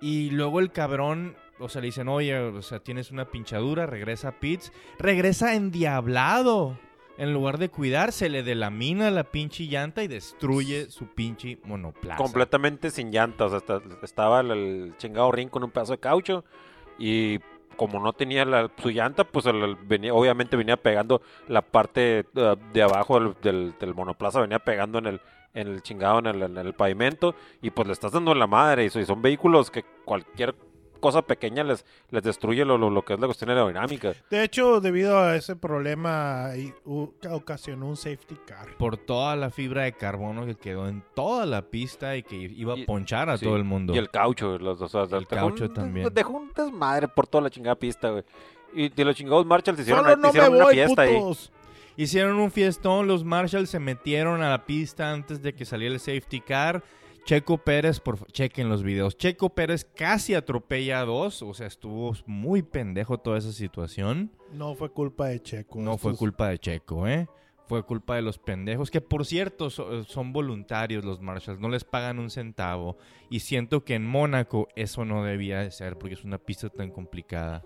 Y 0.00 0.30
luego 0.30 0.60
el 0.60 0.72
cabrón, 0.72 1.36
o 1.58 1.68
sea, 1.68 1.80
le 1.80 1.86
dicen, 1.86 2.08
oye, 2.08 2.38
o 2.38 2.62
sea, 2.62 2.80
tienes 2.80 3.10
una 3.10 3.26
pinchadura, 3.26 3.86
regresa 3.86 4.28
a 4.28 4.40
pits. 4.40 4.72
Regresa 4.98 5.54
endiablado. 5.54 6.78
En 7.18 7.34
lugar 7.34 7.58
de 7.58 7.68
cuidarse, 7.68 8.30
le 8.30 8.42
delamina 8.42 9.10
la 9.10 9.24
pinche 9.24 9.66
llanta 9.66 10.02
y 10.02 10.08
destruye 10.08 10.90
su 10.90 11.06
pinche 11.08 11.58
monoplaza. 11.64 12.16
Completamente 12.16 12.90
sin 12.90 13.10
llantas. 13.10 13.52
Hasta, 13.52 13.82
estaba 14.02 14.40
el, 14.40 14.50
el 14.52 14.94
chingado 14.96 15.30
ring 15.30 15.50
con 15.50 15.62
un 15.62 15.70
pedazo 15.70 15.92
de 15.92 15.98
caucho. 15.98 16.44
Y 16.98 17.40
como 17.76 18.00
no 18.00 18.12
tenía 18.12 18.44
la- 18.44 18.70
su 18.80 18.90
llanta, 18.90 19.24
pues 19.24 19.46
el- 19.46 19.76
venía, 19.76 20.12
obviamente 20.14 20.56
venía 20.56 20.76
pegando 20.76 21.22
la 21.48 21.62
parte 21.62 22.26
eh, 22.34 22.56
de 22.72 22.82
abajo 22.82 23.18
del, 23.20 23.34
del- 23.42 23.74
del 23.78 23.94
monoplaza, 23.94 24.40
venía 24.40 24.58
pegando 24.58 24.98
en 24.98 25.06
el, 25.06 25.20
en 25.54 25.68
el 25.68 25.82
chingado, 25.82 26.18
en 26.20 26.26
el, 26.26 26.42
en 26.42 26.58
el 26.58 26.74
pavimento. 26.74 27.34
Y 27.62 27.70
pues 27.70 27.86
le 27.86 27.92
estás 27.92 28.12
dando 28.12 28.34
la 28.34 28.46
madre. 28.46 28.84
Y 28.84 28.90
son 28.90 29.20
vehículos 29.22 29.70
que 29.70 29.84
cualquier 30.04 30.54
cosa 31.00 31.22
pequeña 31.22 31.64
les, 31.64 31.84
les 32.10 32.22
destruye 32.22 32.64
lo, 32.64 32.78
lo- 32.78 32.90
lo 32.90 33.02
que 33.04 33.14
es 33.14 33.20
la 33.20 33.26
cuestión 33.26 33.50
aerodinámica. 33.50 34.12
De 34.30 34.44
hecho, 34.44 34.80
debido 34.80 35.18
a 35.18 35.34
ese 35.36 35.56
problema, 35.56 36.50
y- 36.56 36.72
u- 36.84 37.12
ocasionó 37.30 37.88
un 37.88 37.96
safety 37.96 38.36
car. 38.46 38.76
Por 38.76 38.96
toda 38.96 39.34
la 39.36 39.50
fibra 39.50 39.82
de 39.84 39.92
carbono 39.92 40.46
que 40.46 40.54
quedó 40.54 40.86
en 40.88 41.02
toda 41.14 41.46
la 41.46 41.62
pista 41.62 42.16
y 42.16 42.22
que 42.22 42.36
iba 42.36 42.74
a 42.74 42.78
Y- 42.78 42.84
ponchar 42.84 43.28
a 43.30 43.38
Sí, 43.38 43.44
todo 43.46 43.56
el 43.56 43.64
mundo. 43.64 43.94
Y 43.94 43.98
el 43.98 44.10
caucho, 44.10 44.58
los, 44.58 44.80
o 44.80 44.88
sea, 44.88 45.02
El 45.18 45.26
caucho 45.26 45.64
un- 45.64 45.74
también. 45.74 46.08
Dejó 46.12 46.34
un 46.34 46.52
desmadre 46.54 47.08
por 47.08 47.26
toda 47.26 47.42
la 47.44 47.50
chingada 47.50 47.74
pista, 47.76 48.10
güey. 48.10 48.24
Y 48.72 48.88
de 48.88 49.04
los 49.04 49.16
chingados 49.16 49.44
Marshalls 49.46 49.80
hicieron, 49.80 50.04
no 50.20 50.28
hicieron 50.28 50.54
una 50.54 50.64
voy, 50.64 50.74
fiesta 50.74 51.02
ahí. 51.02 51.18
Hicieron 51.96 52.36
un 52.38 52.50
fiestón, 52.50 53.06
los 53.08 53.24
Marshalls 53.24 53.68
se 53.68 53.78
metieron 53.80 54.42
a 54.42 54.48
la 54.50 54.64
pista 54.64 55.10
antes 55.10 55.42
de 55.42 55.52
que 55.54 55.64
saliera 55.64 55.92
el 55.94 56.00
safety 56.00 56.40
car. 56.40 56.82
Checo 57.24 57.58
Pérez, 57.58 58.00
por 58.00 58.26
chequen 58.32 58.68
los 58.68 58.82
videos. 58.82 59.16
Checo 59.16 59.50
Pérez 59.50 59.84
casi 59.84 60.34
atropella 60.34 61.00
a 61.00 61.04
dos, 61.04 61.42
o 61.42 61.54
sea, 61.54 61.66
estuvo 61.66 62.12
muy 62.26 62.62
pendejo 62.62 63.18
toda 63.18 63.38
esa 63.38 63.52
situación. 63.52 64.32
No 64.52 64.74
fue 64.74 64.90
culpa 64.90 65.28
de 65.28 65.40
Checo. 65.40 65.78
No 65.80 65.96
fue 65.98 66.16
culpa 66.16 66.48
de 66.48 66.58
Checo, 66.58 67.06
¿eh? 67.06 67.28
Fue 67.66 67.84
culpa 67.84 68.16
de 68.16 68.22
los 68.22 68.38
pendejos, 68.38 68.90
que 68.90 69.00
por 69.00 69.24
cierto 69.24 69.70
so- 69.70 70.02
son 70.02 70.32
voluntarios 70.32 71.04
los 71.04 71.20
Marshalls, 71.20 71.60
no 71.60 71.68
les 71.68 71.84
pagan 71.84 72.18
un 72.18 72.28
centavo. 72.30 72.96
Y 73.28 73.40
siento 73.40 73.84
que 73.84 73.94
en 73.94 74.04
Mónaco 74.04 74.66
eso 74.74 75.04
no 75.04 75.22
debía 75.22 75.60
de 75.60 75.70
ser, 75.70 75.96
porque 75.96 76.14
es 76.14 76.24
una 76.24 76.38
pista 76.38 76.68
tan 76.68 76.90
complicada. 76.90 77.62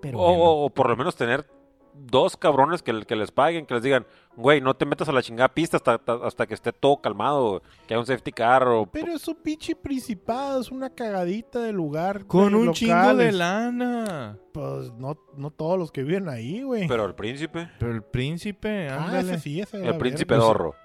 Pero 0.00 0.18
O, 0.18 0.28
bueno. 0.28 0.42
o- 0.44 0.64
o 0.66 0.70
por 0.70 0.88
lo 0.88 0.96
menos 0.96 1.14
tener 1.14 1.46
dos 1.94 2.38
cabrones 2.38 2.82
que, 2.82 3.02
que 3.04 3.16
les 3.16 3.30
paguen, 3.30 3.66
que 3.66 3.74
les 3.74 3.82
digan, 3.82 4.06
güey, 4.36 4.60
no 4.60 4.74
te 4.74 4.86
metas 4.86 5.08
a 5.08 5.12
la 5.12 5.22
chingada 5.22 5.48
pista 5.48 5.76
hasta, 5.76 6.00
hasta, 6.24 6.46
que 6.46 6.54
esté 6.54 6.72
todo 6.72 7.00
calmado, 7.00 7.62
que 7.86 7.94
haya 7.94 8.00
un 8.00 8.06
safety 8.06 8.32
car 8.32 8.66
o... 8.66 8.86
Pero 8.86 9.12
es 9.12 9.26
un 9.28 9.36
pinche 9.36 9.76
principado, 9.76 10.60
es 10.60 10.70
una 10.70 10.90
cagadita 10.90 11.60
de 11.60 11.72
lugar. 11.72 12.26
con 12.26 12.52
de 12.52 12.58
un 12.58 12.72
chingo 12.72 13.14
de 13.14 13.32
lana. 13.32 14.38
Pues 14.52 14.92
no, 14.92 15.18
no 15.36 15.50
todos 15.50 15.78
los 15.78 15.92
que 15.92 16.02
viven 16.02 16.28
ahí, 16.28 16.62
güey. 16.62 16.88
Pero 16.88 17.04
el 17.04 17.14
príncipe, 17.14 17.70
Pero 17.78 17.92
el 17.92 18.02
príncipe, 18.02 18.88
ah, 18.88 19.04
ándale. 19.04 19.32
ese 19.32 19.40
sí, 19.40 19.60
ese 19.60 19.86
el 19.86 19.98
príncipe 19.98 20.34
verga. 20.34 20.46
Dorro. 20.46 20.74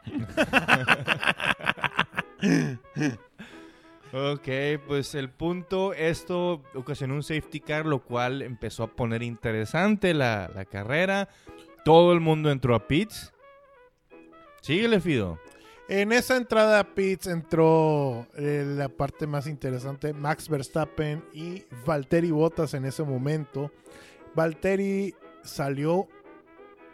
Ok, 4.14 4.48
pues 4.88 5.16
el 5.16 5.30
punto, 5.30 5.94
esto 5.94 6.64
ocasionó 6.74 7.16
un 7.16 7.24
safety 7.24 7.60
car, 7.60 7.86
lo 7.86 8.00
cual 8.00 8.42
empezó 8.42 8.84
a 8.84 8.88
poner 8.88 9.22
interesante 9.22 10.14
la, 10.14 10.50
la 10.56 10.64
carrera. 10.64 11.28
Todo 11.84 12.14
el 12.14 12.22
mundo 12.22 12.50
entró 12.50 12.74
a 12.74 12.88
pits. 12.88 13.34
Síguele, 14.68 15.00
Fido. 15.00 15.40
En 15.88 16.12
esa 16.12 16.36
entrada 16.36 16.82
a 16.82 16.94
pits 16.94 17.28
entró 17.28 18.28
eh, 18.36 18.66
la 18.76 18.90
parte 18.90 19.26
más 19.26 19.48
interesante, 19.48 20.12
Max 20.12 20.50
Verstappen 20.50 21.24
y 21.32 21.64
Valtteri 21.86 22.32
Bottas 22.32 22.74
en 22.74 22.84
ese 22.84 23.04
momento. 23.04 23.72
Valtteri 24.36 25.16
salió 25.42 26.10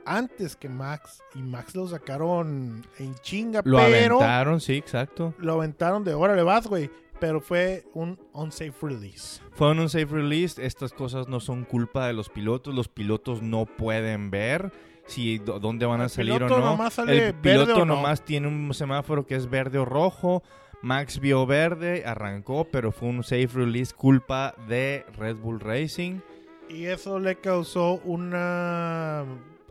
antes 0.05 0.55
que 0.55 0.69
Max 0.69 1.23
y 1.33 1.41
Max 1.41 1.73
lo 1.73 1.87
sacaron 1.87 2.85
en 2.99 3.15
chinga, 3.23 3.63
Lo 3.65 3.79
pero 3.79 4.17
aventaron, 4.17 4.61
sí, 4.61 4.75
exacto. 4.75 5.33
lo 5.39 5.53
aventaron 5.53 6.03
de 6.03 6.13
órale 6.13 6.43
vas, 6.43 6.67
güey. 6.67 6.91
Pero 7.19 7.41
fue 7.41 7.85
un 7.95 8.19
unsafe 8.33 8.73
release. 8.83 9.41
Fue 9.53 9.71
un 9.71 9.89
safe 9.89 10.05
release. 10.05 10.63
Estas 10.63 10.93
cosas 10.93 11.27
no 11.27 11.39
son 11.39 11.63
culpa 11.63 12.05
de 12.05 12.13
los 12.13 12.29
pilotos. 12.29 12.75
Los 12.75 12.87
pilotos 12.87 13.41
no 13.41 13.65
pueden 13.65 14.29
ver 14.29 14.71
si 15.05 15.38
dónde 15.39 15.86
van 15.86 16.01
a 16.01 16.05
El 16.05 16.10
salir 16.10 16.43
o 16.43 16.50
no. 16.50 16.60
nomás 16.60 16.93
sale 16.93 17.12
El 17.27 17.33
verde 17.33 17.63
piloto 17.65 17.81
o 17.81 17.86
no. 17.86 17.95
nomás 17.95 18.24
tiene 18.24 18.48
un 18.48 18.74
semáforo 18.74 19.25
que 19.25 19.36
es 19.36 19.50
verde 19.50 19.77
o 19.79 19.86
rojo. 19.86 20.43
Max 20.81 21.19
vio 21.19 21.45
verde, 21.45 22.03
arrancó, 22.05 22.65
pero 22.69 22.91
fue 22.91 23.07
un 23.10 23.24
safe 23.24 23.48
release 23.53 23.93
culpa 23.95 24.53
de 24.67 25.05
Red 25.17 25.38
Bull 25.38 25.60
Racing. 25.62 26.19
Y 26.69 26.86
eso 26.86 27.19
le 27.19 27.36
causó 27.36 28.01
una... 28.05 29.24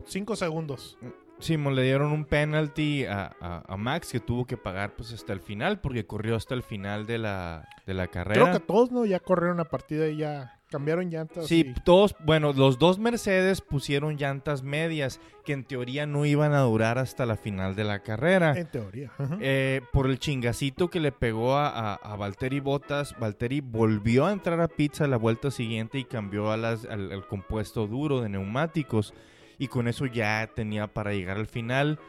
5 0.05 0.35
segundos. 0.35 0.97
Simón, 1.39 1.75
le 1.75 1.83
dieron 1.83 2.11
un 2.11 2.25
penalty 2.25 3.05
a, 3.05 3.35
a- 3.41 3.63
a 3.67 3.77
Max 3.77 4.11
que 4.11 4.19
tuvo 4.19 4.45
que 4.45 4.55
pagar 4.57 4.95
pues 4.95 5.11
hasta 5.13 5.33
el 5.33 5.39
final 5.41 5.81
porque 5.81 6.05
corrió 6.05 6.35
hasta 6.35 6.55
el 6.55 6.63
final 6.63 7.05
de 7.05 7.17
la, 7.17 7.67
de 7.85 7.93
la 7.93 8.07
carrera. 8.07 8.41
Creo 8.43 8.53
que 8.53 8.59
todos, 8.65 8.91
¿no? 8.91 9.05
Ya 9.05 9.19
corrieron 9.19 9.59
a 9.59 9.65
partida 9.65 10.07
y 10.07 10.17
ya 10.17 10.61
cambiaron 10.73 11.09
llantas. 11.09 11.47
Sí, 11.47 11.63
y- 11.67 11.73
todos, 11.83 12.15
bueno, 12.25 12.51
los 12.53 12.79
dos 12.79 12.97
Mercedes 12.99 13.61
pusieron 13.61 14.17
llantas 14.17 14.63
medias 14.63 15.19
que 15.45 15.53
en 15.53 15.63
teoría 15.63 16.05
no 16.05 16.25
iban 16.25 16.53
a 16.53 16.61
durar 16.61 16.97
hasta 16.97 17.25
la 17.25 17.37
final 17.37 17.75
de 17.75 17.83
la 17.83 17.99
carrera. 17.99 18.53
En 18.57 18.67
teoría. 18.69 19.11
Eh, 19.39 19.81
por 19.93 20.07
el 20.09 20.17
chingacito 20.19 20.89
que 20.89 20.99
le 20.99 21.11
pegó 21.11 21.55
a, 21.55 21.67
a, 21.69 21.93
a 21.95 22.15
Valtteri 22.15 22.59
Bottas, 22.59 23.15
Valtteri 23.19 23.61
volvió 23.61 24.25
a 24.25 24.31
entrar 24.33 24.59
a 24.61 24.67
pizza 24.67 25.07
la 25.07 25.17
vuelta 25.17 25.51
siguiente 25.51 25.99
y 25.99 26.03
cambió 26.05 26.51
a 26.51 26.57
las, 26.57 26.85
al, 26.85 27.11
al 27.11 27.27
compuesto 27.27 27.87
duro 27.87 28.21
de 28.21 28.29
neumáticos. 28.29 29.13
Y 29.59 29.67
con 29.67 29.87
eso 29.87 30.07
ya 30.07 30.49
tenía 30.55 30.87
para 30.87 31.13
llegar 31.13 31.37
al 31.37 31.47
final. 31.47 31.99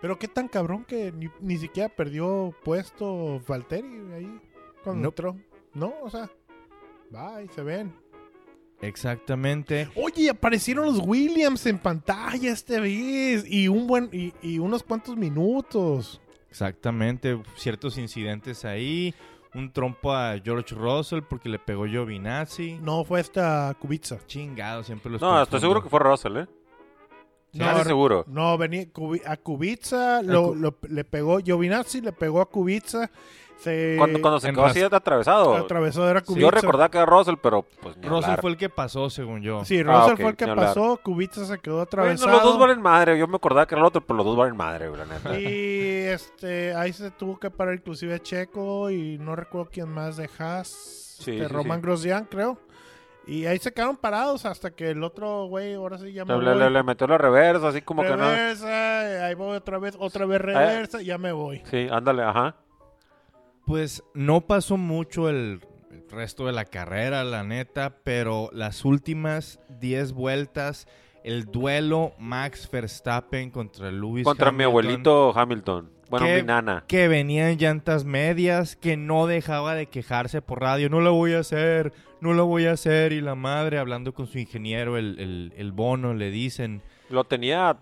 Pero 0.00 0.18
qué 0.18 0.28
tan 0.28 0.48
cabrón 0.48 0.84
que 0.84 1.12
ni, 1.12 1.28
ni 1.40 1.56
siquiera 1.56 1.88
perdió 1.88 2.52
puesto 2.64 3.40
Valtteri 3.48 3.86
ahí 4.14 4.40
cuando 4.84 5.02
No. 5.02 5.08
entró. 5.08 5.36
No, 5.74 5.92
o 6.02 6.10
sea, 6.10 6.28
bye, 7.10 7.48
se 7.54 7.62
ven. 7.62 7.92
Exactamente. 8.80 9.88
Oye, 9.96 10.30
aparecieron 10.30 10.86
los 10.86 10.98
Williams 10.98 11.64
en 11.66 11.78
pantalla 11.78 12.52
este 12.52 12.78
vez 12.80 13.44
y 13.48 13.68
un 13.68 13.86
buen 13.86 14.08
y, 14.12 14.32
y 14.42 14.58
unos 14.58 14.82
cuantos 14.82 15.16
minutos. 15.16 16.20
Exactamente. 16.50 17.40
Ciertos 17.56 17.96
incidentes 17.98 18.64
ahí. 18.64 19.14
Un 19.54 19.72
trompo 19.72 20.12
a 20.12 20.38
George 20.44 20.74
Russell 20.74 21.20
porque 21.22 21.48
le 21.48 21.58
pegó 21.58 21.86
Giovinazzi. 21.86 22.78
No 22.82 23.04
fue 23.04 23.20
esta 23.20 23.74
Kubica. 23.80 24.18
Chingado, 24.26 24.84
siempre 24.84 25.10
los 25.10 25.20
No, 25.22 25.42
estoy 25.42 25.60
seguro 25.60 25.82
que 25.82 25.88
fue 25.88 26.00
Russell, 26.00 26.36
¿eh? 26.36 26.46
Casi 27.56 27.84
seguro. 27.84 28.24
No, 28.28 28.58
venía 28.58 28.86
a 29.24 29.36
Kubica, 29.38 30.20
lo, 30.22 30.48
Ku- 30.48 30.54
lo- 30.56 30.76
le 30.90 31.04
pegó, 31.04 31.38
Giovinazzi 31.38 32.02
le 32.02 32.12
pegó 32.12 32.42
a 32.42 32.50
Kubica, 32.50 33.10
se 33.58 33.94
Cuando, 33.98 34.20
cuando 34.20 34.38
se 34.40 34.48
en 34.48 34.54
quedó 34.54 34.66
así 34.66 34.80
ras- 34.82 34.92
atravesado. 34.92 35.56
atravesó, 35.56 36.08
era 36.08 36.20
Kubica. 36.20 36.40
Yo 36.42 36.50
recordaba 36.50 36.90
que 36.90 36.98
era 36.98 37.06
Russell, 37.06 37.34
pero 37.42 37.62
pues 37.80 37.96
ni 37.96 38.06
Russell 38.06 38.24
hablar. 38.24 38.40
fue 38.42 38.50
el 38.50 38.56
que 38.56 38.68
pasó, 38.68 39.10
según 39.10 39.42
yo. 39.42 39.64
Sí, 39.64 39.80
Ah, 39.80 39.82
Russell 40.08 40.16
fue 40.22 40.30
el 40.30 40.36
que 40.36 40.46
pasó, 40.48 41.00
Kubica 41.02 41.44
se 41.44 41.58
quedó 41.58 41.74
Bueno, 41.76 41.82
atravesado. 41.84 42.30
los 42.32 42.42
dos 42.42 42.58
valen 42.58 42.80
madre. 42.82 43.18
Yo 43.18 43.26
me 43.26 43.36
acordaba 43.36 43.66
que 43.66 43.74
era 43.74 43.80
el 43.82 43.86
otro, 43.86 44.00
pero 44.02 44.16
los 44.18 44.26
dos 44.26 44.36
valen 44.36 44.56
madre, 44.56 44.90
la 44.96 45.04
neta. 45.06 45.38
Y 45.38 46.02
este, 46.06 46.74
ahí 46.74 46.92
se 46.92 47.10
tuvo 47.10 47.38
que 47.38 47.50
parar 47.50 47.74
inclusive 47.74 48.20
Checo 48.20 48.90
y 48.90 49.18
no 49.18 49.34
recuerdo 49.36 49.70
quién 49.72 49.88
más 49.88 50.16
de 50.16 50.28
Haas, 50.38 50.68
Sí, 50.68 51.32
este, 51.32 51.46
sí, 51.48 51.52
Roman 51.52 51.78
sí. 51.80 51.82
Grosjean 51.86 52.24
creo. 52.30 52.58
Y 53.28 53.46
ahí 53.46 53.58
se 53.58 53.72
quedaron 53.72 53.96
parados 53.96 54.46
hasta 54.46 54.70
que 54.70 54.90
el 54.90 55.02
otro 55.02 55.46
güey, 55.46 55.74
ahora 55.74 55.98
sí 55.98 56.12
ya 56.12 56.24
me 56.24 56.34
Le, 56.34 56.40
le- 56.44 56.50
voy. 56.52 56.58
le- 56.60 56.70
le 56.70 56.82
metió 56.84 57.08
la 57.08 57.18
reversa, 57.18 57.68
así 57.68 57.82
como 57.82 58.02
que 58.02 58.10
no. 58.10 58.16
reversa, 58.18 59.26
ahí 59.26 59.34
voy 59.34 59.56
otra 59.56 59.78
vez, 59.78 59.96
otra 59.98 60.26
vez 60.26 60.40
reversa, 60.40 61.02
ya 61.02 61.18
me 61.18 61.32
voy. 61.32 61.60
Sí, 61.68 61.88
ándale, 61.90 62.22
ajá. 62.22 62.54
Pues 63.66 64.04
no 64.14 64.42
pasó 64.42 64.76
mucho 64.76 65.28
el, 65.28 65.60
el 65.90 66.08
resto 66.08 66.46
de 66.46 66.52
la 66.52 66.64
carrera, 66.64 67.24
la 67.24 67.42
neta, 67.42 67.98
pero 68.04 68.48
las 68.52 68.84
últimas 68.84 69.58
10 69.80 70.12
vueltas, 70.12 70.86
el 71.24 71.46
duelo 71.46 72.12
Max 72.18 72.68
Verstappen 72.70 73.50
contra 73.50 73.90
Lewis 73.90 74.24
Contra 74.24 74.52
mi 74.52 74.62
abuelito 74.62 75.36
Hamilton. 75.36 75.90
Bueno, 76.08 76.26
¿Qué? 76.26 76.36
mi 76.36 76.42
nana. 76.44 76.84
Que 76.86 77.08
venía 77.08 77.50
en 77.50 77.58
llantas 77.58 78.04
medias, 78.04 78.76
que 78.76 78.96
no 78.96 79.26
dejaba 79.26 79.74
de 79.74 79.86
quejarse 79.86 80.40
por 80.40 80.60
radio, 80.60 80.88
no 80.88 81.00
lo 81.00 81.12
voy 81.14 81.32
a 81.32 81.40
hacer, 81.40 81.92
no 82.20 82.32
lo 82.32 82.46
voy 82.46 82.66
a 82.66 82.72
hacer, 82.72 83.12
y 83.12 83.20
la 83.20 83.34
madre 83.34 83.78
hablando 83.78 84.14
con 84.14 84.28
su 84.28 84.38
ingeniero, 84.38 84.96
el, 84.96 85.18
el, 85.18 85.52
el 85.56 85.72
bono, 85.72 86.14
le 86.14 86.30
dicen... 86.30 86.82
Lo 87.10 87.24
tenía. 87.24 87.76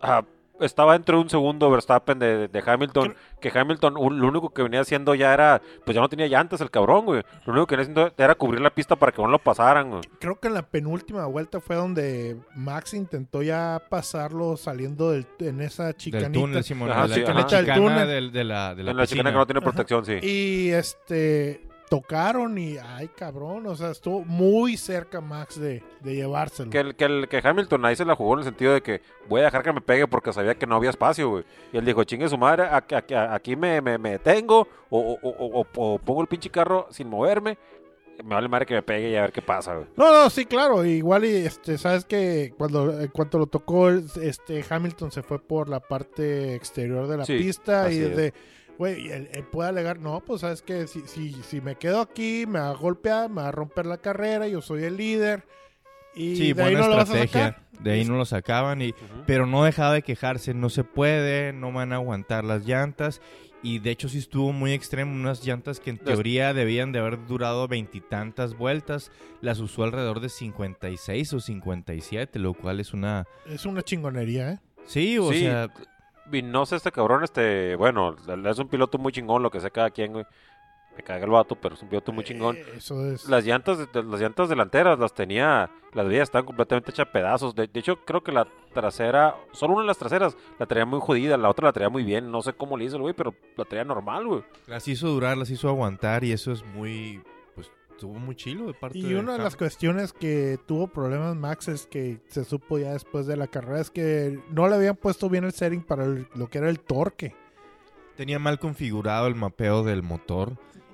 ah, 0.00 0.24
estaba 0.60 0.96
entre 0.96 1.16
un 1.16 1.28
segundo 1.30 1.70
Verstappen 1.70 2.18
de, 2.18 2.48
de 2.48 2.62
Hamilton. 2.64 3.14
Que 3.40 3.52
Hamilton, 3.56 3.96
un- 3.96 4.20
lo 4.20 4.28
único 4.28 4.50
que 4.50 4.62
venía 4.62 4.80
haciendo 4.80 5.14
ya 5.14 5.32
era. 5.32 5.60
Pues 5.84 5.94
ya 5.94 6.00
no 6.00 6.08
tenía 6.08 6.26
llantas 6.26 6.60
el 6.60 6.70
cabrón, 6.70 7.04
güey. 7.04 7.22
Lo 7.46 7.52
único 7.52 7.66
que 7.66 7.76
venía 7.76 7.82
haciendo 7.90 8.12
era 8.16 8.34
cubrir 8.34 8.60
la 8.60 8.70
pista 8.70 8.96
para 8.96 9.12
que 9.12 9.22
no 9.22 9.28
lo 9.28 9.38
pasaran, 9.38 9.90
güey. 9.90 10.02
Creo 10.20 10.38
que 10.40 10.48
en 10.48 10.54
la 10.54 10.62
penúltima 10.62 11.24
vuelta 11.26 11.60
fue 11.60 11.76
donde 11.76 12.36
Max 12.54 12.94
intentó 12.94 13.42
ya 13.42 13.82
pasarlo 13.88 14.56
saliendo 14.56 15.10
del, 15.12 15.26
en 15.40 15.60
esa 15.60 15.86
Del 15.86 15.96
chicanita. 15.96 16.32
túnel, 16.32 16.64
Simón, 16.64 16.90
Ajá, 16.90 17.02
de 17.02 17.08
la, 17.08 17.14
sí, 17.14 17.20
la. 17.22 17.34
Del 17.34 17.46
chicana 17.46 17.74
túnel. 17.76 18.08
del- 18.08 18.32
de 18.32 18.44
la, 18.44 18.74
de 18.74 18.82
la 18.82 18.90
en 18.90 18.96
la 18.96 19.06
chicana 19.06 19.30
piscina. 19.30 19.30
que 19.30 19.36
no 19.36 19.46
tiene 19.46 19.60
protección, 19.60 20.04
sí. 20.04 20.18
Y 20.22 20.70
este 20.70 21.67
tocaron 21.88 22.58
y 22.58 22.76
ay 22.78 23.08
cabrón, 23.08 23.66
o 23.66 23.74
sea, 23.76 23.90
estuvo 23.90 24.24
muy 24.24 24.76
cerca 24.76 25.20
Max 25.20 25.58
de, 25.60 25.82
de 26.00 26.14
llevárselo. 26.14 26.70
Que, 26.70 26.78
el, 26.80 26.94
que, 26.94 27.04
el, 27.04 27.28
que 27.28 27.40
Hamilton 27.42 27.84
ahí 27.84 27.96
se 27.96 28.04
la 28.04 28.14
jugó 28.14 28.34
en 28.34 28.38
el 28.40 28.44
sentido 28.44 28.72
de 28.74 28.82
que 28.82 29.00
voy 29.28 29.40
a 29.40 29.44
dejar 29.44 29.62
que 29.62 29.72
me 29.72 29.80
pegue 29.80 30.06
porque 30.06 30.32
sabía 30.32 30.54
que 30.54 30.66
no 30.66 30.76
había 30.76 30.90
espacio, 30.90 31.28
güey. 31.30 31.44
Y 31.72 31.78
él 31.78 31.84
dijo, 31.84 32.04
chingue 32.04 32.28
su 32.28 32.38
madre, 32.38 32.64
aquí, 32.70 32.94
aquí- 32.94 33.14
aquí 33.14 33.56
me, 33.56 33.80
me, 33.80 33.98
me 33.98 34.10
detengo 34.12 34.68
o, 34.90 34.98
o- 34.98 35.18
o- 35.22 35.60
o- 35.60 35.66
o 35.94 35.98
pongo 35.98 36.20
el 36.22 36.28
pinche 36.28 36.50
carro 36.50 36.86
sin 36.90 37.08
moverme. 37.08 37.58
Me 38.24 38.34
vale 38.34 38.48
madre 38.48 38.66
que 38.66 38.74
me 38.74 38.82
pegue 38.82 39.10
y 39.10 39.14
a 39.16 39.20
ver 39.22 39.32
qué 39.32 39.40
pasa, 39.42 39.74
güey. 39.76 39.86
No, 39.96 40.12
no, 40.12 40.28
sí, 40.28 40.44
claro, 40.44 40.84
igual 40.84 41.24
y 41.24 41.36
este, 41.36 41.78
sabes 41.78 42.04
que 42.04 42.52
cuando 42.58 43.00
en 43.00 43.06
cuanto 43.08 43.38
lo 43.38 43.46
tocó 43.46 43.90
este 43.90 44.64
Hamilton 44.68 45.12
se 45.12 45.22
fue 45.22 45.38
por 45.38 45.68
la 45.68 45.78
parte 45.78 46.56
exterior 46.56 47.06
de 47.06 47.16
la 47.16 47.24
Sí, 47.24 47.38
pista 47.38 47.84
y 47.92 48.02
así 48.02 48.02
es. 48.20 48.32
Güey, 48.78 49.10
él, 49.10 49.28
él 49.32 49.44
puede 49.44 49.68
alegar, 49.70 49.98
no, 49.98 50.20
pues 50.20 50.40
sabes 50.42 50.62
que 50.62 50.86
si, 50.86 51.00
si, 51.02 51.32
si 51.42 51.60
me 51.60 51.74
quedo 51.76 52.00
aquí, 52.00 52.44
me 52.46 52.60
va 52.60 52.70
a 52.70 52.74
golpear, 52.74 53.28
me 53.28 53.42
va 53.42 53.48
a 53.48 53.52
romper 53.52 53.86
la 53.86 53.98
carrera, 53.98 54.46
yo 54.48 54.62
soy 54.62 54.84
el 54.84 54.96
líder 54.96 55.44
y 56.14 56.36
Sí, 56.36 56.52
de 56.52 56.62
ahí 56.62 56.72
buena 56.74 56.80
no 56.80 56.88
lo 56.88 56.96
vas 56.96 57.10
a 57.10 57.14
estrategia. 57.22 57.46
sacar. 57.54 57.68
De 57.80 57.92
ahí 57.92 58.04
no 58.04 58.16
lo 58.16 58.24
sacaban, 58.24 58.82
y, 58.82 58.94
pero 59.26 59.46
no 59.46 59.62
dejaba 59.64 59.92
de 59.92 60.02
quejarse. 60.02 60.52
No 60.54 60.68
se 60.68 60.82
puede, 60.82 61.52
no 61.52 61.70
van 61.72 61.92
a 61.92 61.96
aguantar 61.96 62.44
las 62.44 62.66
llantas. 62.66 63.20
Y 63.62 63.78
de 63.78 63.90
hecho 63.90 64.08
sí 64.08 64.18
estuvo 64.18 64.52
muy 64.52 64.72
extremo. 64.72 65.12
Unas 65.14 65.44
llantas 65.46 65.78
que 65.78 65.90
en 65.90 65.98
teoría 65.98 66.54
debían 66.54 66.90
de 66.90 66.98
haber 66.98 67.24
durado 67.26 67.68
veintitantas 67.68 68.56
vueltas. 68.56 69.12
Las 69.42 69.60
usó 69.60 69.84
alrededor 69.84 70.18
de 70.18 70.28
56 70.28 71.32
o 71.34 71.40
57, 71.40 72.38
lo 72.40 72.54
cual 72.54 72.80
es 72.80 72.92
una... 72.94 73.24
Es 73.46 73.64
una 73.64 73.82
chingonería, 73.82 74.52
¿eh? 74.52 74.58
Sí, 74.86 75.18
o 75.18 75.32
Sí, 75.32 75.40
sea... 75.40 75.68
Y 76.32 76.42
no 76.42 76.66
sé, 76.66 76.76
este 76.76 76.92
cabrón, 76.92 77.24
este, 77.24 77.76
bueno, 77.76 78.16
es 78.46 78.58
un 78.58 78.68
piloto 78.68 78.98
muy 78.98 79.12
chingón, 79.12 79.42
lo 79.42 79.50
que 79.50 79.60
sé 79.60 79.70
cada 79.70 79.90
quien, 79.90 80.12
güey. 80.12 80.24
Me 80.96 81.04
caga 81.04 81.24
el 81.24 81.30
vato, 81.30 81.54
pero 81.54 81.76
es 81.76 81.82
un 81.82 81.88
piloto 81.88 82.10
muy 82.12 82.24
chingón. 82.24 82.56
Eh, 82.56 82.64
Eso 82.78 83.06
es. 83.06 83.28
Las 83.28 83.44
llantas, 83.44 83.78
las 83.94 84.20
llantas 84.20 84.48
delanteras 84.48 84.98
las 84.98 85.14
tenía, 85.14 85.70
las 85.94 86.08
vías 86.08 86.24
estaban 86.24 86.44
completamente 86.44 86.90
hechas 86.90 87.06
pedazos. 87.06 87.54
De, 87.54 87.68
de 87.68 87.80
hecho, 87.80 88.04
creo 88.04 88.20
que 88.24 88.32
la 88.32 88.48
trasera, 88.74 89.36
solo 89.52 89.74
una 89.74 89.82
de 89.82 89.86
las 89.86 89.98
traseras 89.98 90.36
la 90.58 90.66
traía 90.66 90.86
muy 90.86 90.98
jodida, 91.00 91.36
la 91.36 91.50
otra 91.50 91.66
la 91.68 91.72
traía 91.72 91.88
muy 91.88 92.02
bien. 92.02 92.32
No 92.32 92.42
sé 92.42 92.52
cómo 92.52 92.76
le 92.76 92.84
hizo 92.86 92.96
el 92.96 93.02
güey, 93.02 93.14
pero 93.14 93.32
la 93.56 93.64
traía 93.64 93.84
normal, 93.84 94.26
güey. 94.26 94.42
Las 94.66 94.88
hizo 94.88 95.06
durar, 95.06 95.36
las 95.38 95.50
hizo 95.50 95.68
aguantar 95.68 96.24
y 96.24 96.32
eso 96.32 96.50
es 96.50 96.64
muy... 96.64 97.22
Estuvo 97.98 98.14
muy 98.20 98.36
chilo 98.36 98.68
de 98.68 98.74
parte 98.74 98.96
Y 98.96 99.02
de 99.02 99.18
una 99.18 99.32
de 99.32 99.38
las 99.40 99.56
cuestiones 99.56 100.12
que 100.12 100.56
tuvo 100.66 100.86
problemas 100.86 101.34
Max 101.34 101.66
es 101.66 101.84
que 101.88 102.20
se 102.28 102.44
supo 102.44 102.78
ya 102.78 102.92
después 102.92 103.26
de 103.26 103.36
la 103.36 103.48
carrera 103.48 103.80
es 103.80 103.90
que 103.90 104.38
no 104.52 104.68
le 104.68 104.76
habían 104.76 104.94
puesto 104.94 105.28
bien 105.28 105.42
el 105.42 105.50
setting 105.50 105.82
para 105.82 106.04
el- 106.04 106.28
lo 106.36 106.48
que 106.48 106.58
era 106.58 106.70
el 106.70 106.78
torque. 106.78 107.34
Tenía 108.16 108.38
mal 108.38 108.60
configurado 108.60 109.26
el 109.26 109.34
mapeo 109.34 109.82
del 109.82 110.04
motor 110.04 110.52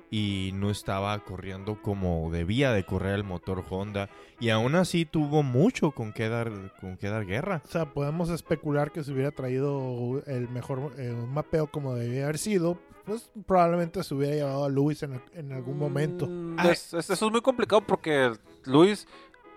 y 0.09 0.49
no 0.55 0.71
estaba 0.71 1.23
corriendo 1.23 1.79
como 1.79 2.31
debía 2.31 2.71
de 2.71 2.83
correr 2.85 3.13
el 3.13 3.23
motor 3.23 3.63
Honda. 3.69 4.09
Y 4.39 4.49
aún 4.49 4.73
así 4.73 5.05
tuvo 5.05 5.43
mucho 5.43 5.91
con 5.91 6.11
qué 6.11 6.27
dar, 6.27 6.51
con 6.81 6.97
qué 6.97 7.09
dar 7.09 7.27
guerra. 7.27 7.61
O 7.65 7.67
sea, 7.67 7.93
podemos 7.93 8.31
especular 8.31 8.91
que 8.91 9.03
si 9.03 9.11
hubiera 9.11 9.29
traído 9.29 10.23
el 10.25 10.49
mejor 10.49 10.93
eh, 10.97 11.11
un 11.11 11.31
mapeo 11.31 11.67
como 11.67 11.93
debía 11.93 12.23
haber 12.23 12.39
sido, 12.39 12.79
pues 13.05 13.29
probablemente 13.45 14.03
se 14.03 14.13
hubiera 14.13 14.35
llevado 14.35 14.65
a 14.65 14.69
Lewis 14.69 15.03
en, 15.03 15.21
en 15.33 15.51
algún 15.51 15.77
momento. 15.77 16.27
Mm, 16.27 16.55
Ay. 16.59 16.69
es- 16.71 16.93
es- 16.93 17.09
eso 17.09 17.25
es 17.27 17.31
muy 17.31 17.41
complicado 17.41 17.81
porque 17.81 18.31
Luis 18.65 19.07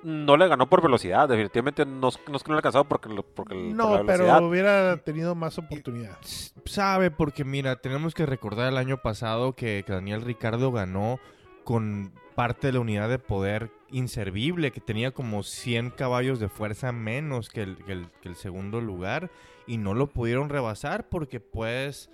no 0.03 0.37
le 0.37 0.47
ganó 0.47 0.69
por 0.69 0.83
velocidad. 0.83 1.29
Definitivamente 1.29 1.85
no, 1.85 2.09
es- 2.09 2.21
no 2.29 2.37
es 2.37 2.43
que 2.43 2.49
no 2.51 2.55
le 2.55 2.59
alcanzado 2.59 2.85
porque, 2.85 3.09
porque 3.35 3.55
el- 3.55 3.75
por 3.75 3.77
No, 3.77 3.95
la 3.97 4.03
velocidad. 4.03 4.37
pero 4.37 4.47
hubiera 4.49 4.97
tenido 4.99 5.35
más 5.35 5.59
oportunidad. 5.59 6.17
Sabe, 6.65 7.11
porque 7.11 7.45
mira, 7.45 7.77
tenemos 7.77 8.15
que 8.15 8.27
recordar 8.27 8.69
el 8.69 8.77
año 8.77 8.99
pasado 8.99 9.55
que, 9.55 9.83
que 9.87 9.93
Daniel 9.93 10.23
Ricardo 10.23 10.71
ganó 10.71 11.19
con 11.65 12.13
parte 12.35 12.69
de 12.69 12.75
la 12.75 12.81
unidad 12.81 13.09
de 13.09 13.19
poder 13.19 13.71
inservible, 13.91 14.71
que 14.71 14.81
tenía 14.81 15.11
como 15.11 15.43
100 15.43 15.91
caballos 15.91 16.39
de 16.39 16.49
fuerza 16.49 16.93
menos 16.93 17.49
que 17.49 17.63
el, 17.63 17.77
que 17.85 17.93
el- 17.93 18.11
que 18.23 18.29
el 18.29 18.37
segundo 18.37 18.81
lugar, 18.81 19.31
y 19.67 19.77
no 19.79 19.93
lo 19.95 20.07
pudieron 20.07 20.49
rebasar 20.49 21.09
porque 21.09 21.41
puedes, 21.41 22.09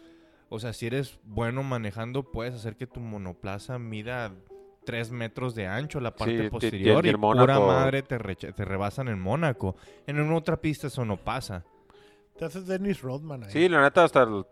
o 0.54 0.58
sea, 0.60 0.72
si 0.72 0.86
eres 0.86 1.18
bueno 1.24 1.62
manejando, 1.62 2.22
puedes 2.30 2.54
hacer 2.54 2.76
que 2.76 2.86
tu 2.86 3.00
monoplaza 3.00 3.78
mida 3.78 4.32
3 4.84 5.10
metros 5.10 5.54
de 5.54 5.66
ancho 5.66 5.98
la 6.00 6.14
parte 6.14 6.44
Sí, 6.44 6.48
posterior 6.50 7.04
y 7.06 7.10
el 7.10 7.18
pura 7.18 7.58
madre 7.58 8.02
te, 8.02 8.18
recha- 8.18 8.52
te 8.52 8.64
rebasan 8.64 9.08
en 9.08 9.18
Mónaco. 9.20 9.76
En 10.06 10.20
una 10.20 10.36
otra 10.36 10.56
pista 10.58 10.86
eso 10.88 11.04
no 11.04 11.16
pasa. 11.16 11.64
Te 12.38 12.44
haces 12.44 12.66
Dennis 12.66 13.00
Rodman 13.00 13.44
ahí. 13.44 13.50
Sí, 13.50 13.68
la 13.68 13.80
neta, 13.80 14.04
hasta 14.04 14.22
el, 14.24 14.44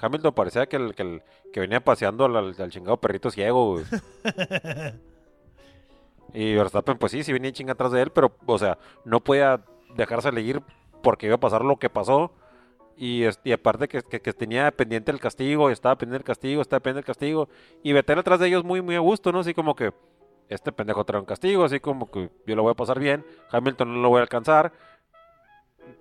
Hamilton 0.00 0.34
parecía 0.34 0.66
que, 0.66 0.76
el, 0.76 0.94
que, 0.94 1.02
el- 1.02 1.22
que 1.52 1.60
venía 1.60 1.78
paseando 1.84 2.24
al, 2.24 2.36
al- 2.36 2.54
al 2.60 2.70
chingado 2.70 2.96
perrito 3.00 3.30
ciego, 3.30 3.72
güey. 3.74 3.84
y 6.34 6.54
Verstappen, 6.54 6.98
pues 6.98 7.12
sí, 7.12 7.22
sí 7.24 7.32
venía 7.32 7.52
chinga 7.52 7.72
atrás 7.72 7.92
de 7.92 8.02
él, 8.02 8.10
pero, 8.10 8.34
o 8.46 8.58
sea, 8.58 8.78
no 9.04 9.20
podía 9.20 9.62
dejarse 9.96 10.28
elegir 10.28 10.62
porque 11.02 11.26
iba 11.26 11.36
a 11.36 11.40
pasar 11.40 11.64
lo 11.64 11.76
que 11.78 11.88
pasó. 11.90 12.32
Y, 13.00 13.22
es- 13.22 13.38
y 13.44 13.52
aparte 13.52 13.86
que, 13.86 14.02
que- 14.02 14.20
que 14.20 14.32
tenía 14.32 14.70
pendiente 14.72 15.10
el 15.12 15.20
castigo, 15.20 15.70
estaba 15.70 15.96
pendiente 15.96 16.22
el 16.22 16.26
castigo, 16.26 16.60
estaba 16.60 16.80
pendiente 16.80 17.00
el 17.00 17.14
castigo. 17.14 17.48
Y 17.82 17.92
Vettel 17.92 18.18
atrás 18.18 18.40
de 18.40 18.48
ellos 18.48 18.64
muy, 18.64 18.82
muy 18.82 18.96
a 18.96 19.00
gusto, 19.00 19.30
¿no? 19.30 19.38
Así 19.40 19.54
como 19.54 19.74
que 19.76 19.92
este 20.48 20.72
pendejo 20.72 21.04
trae 21.04 21.20
un 21.20 21.26
castigo, 21.26 21.64
así 21.64 21.78
como 21.78 22.10
que 22.10 22.30
yo 22.46 22.56
lo 22.56 22.62
voy 22.62 22.72
a 22.72 22.74
pasar 22.74 22.98
bien, 22.98 23.24
Hamilton 23.52 23.94
no 23.94 24.00
lo 24.00 24.08
voy 24.08 24.18
a 24.18 24.22
alcanzar. 24.22 24.72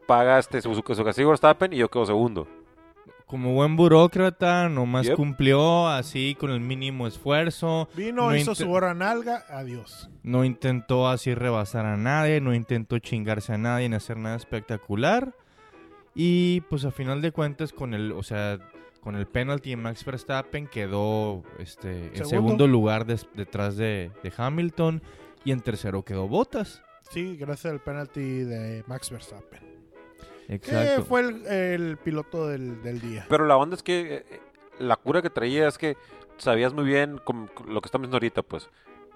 Paga 0.08 0.40
este 0.40 0.62
su, 0.62 0.82
castigo 0.82 1.30
Verstappen 1.30 1.74
y 1.74 1.78
yo 1.78 1.90
quedo 1.90 2.06
segundo. 2.06 2.48
Como 3.26 3.54
buen 3.54 3.76
burócrata, 3.76 4.70
nomás 4.70 5.06
Yep. 5.08 5.16
cumplió 5.18 5.88
así 5.90 6.34
con 6.40 6.50
el 6.50 6.62
mínimo 6.62 7.08
esfuerzo. 7.08 7.90
Vino, 7.94 8.28
No 8.30 8.36
hizo 8.36 8.56
su 8.56 8.72
hora 8.72 8.94
nalga, 8.94 9.44
adiós. 9.50 10.10
No 10.24 10.46
intentó 10.46 11.10
así 11.10 11.36
rebasar 11.36 11.86
a 11.86 11.98
nadie, 11.98 12.40
no 12.40 12.54
intentó 12.54 13.00
chingarse 13.00 13.54
a 13.54 13.58
nadie 13.58 13.90
ni 13.90 13.96
hacer 13.98 14.16
nada 14.18 14.38
espectacular. 14.38 15.34
Y 16.20 16.62
pues 16.62 16.84
a 16.84 16.90
final 16.92 17.22
de 17.22 17.32
cuentas 17.32 17.72
con 17.72 17.94
el, 17.94 18.12
o 18.12 18.24
sea, 18.24 18.58
con 19.02 19.16
el 19.16 19.28
penalty 19.28 19.70
de 19.70 19.76
Max 19.78 20.04
Verstappen 20.04 20.66
quedó 20.68 21.44
este 21.60 22.08
en 22.18 22.26
Segundo. 22.26 22.66
lugar 22.68 23.06
des- 23.06 23.28
detrás 23.36 23.78
de, 23.78 24.10
de 24.24 24.34
Hamilton 24.36 25.04
y 25.46 25.52
en 25.52 25.62
tercero 25.62 26.04
quedó 26.04 26.28
Bottas. 26.28 26.82
Sí, 27.12 27.38
gracias 27.38 27.72
al 27.72 27.82
penalti 27.82 28.20
de 28.44 28.84
Max 28.88 29.12
Verstappen. 29.12 29.62
Que 30.48 30.56
Exacto. 30.56 31.06
fue 31.06 31.22
el, 31.22 31.46
el 31.46 31.98
piloto 31.98 32.48
del, 32.48 32.82
del 32.82 33.00
día. 33.00 33.26
Pero 33.30 33.46
la 33.46 33.56
onda 33.56 33.76
es 33.76 33.84
que 33.84 34.26
eh, 34.30 34.40
la 34.80 34.96
cura 34.96 35.22
que 35.22 35.30
traía 35.30 35.68
es 35.68 35.78
que 35.78 35.98
sabías 36.38 36.74
muy 36.74 36.86
bien 36.86 37.20
como 37.24 37.48
lo 37.68 37.80
que 37.80 37.88
estamos 37.88 38.06
viendo 38.06 38.16
ahorita, 38.16 38.42
pues. 38.42 38.70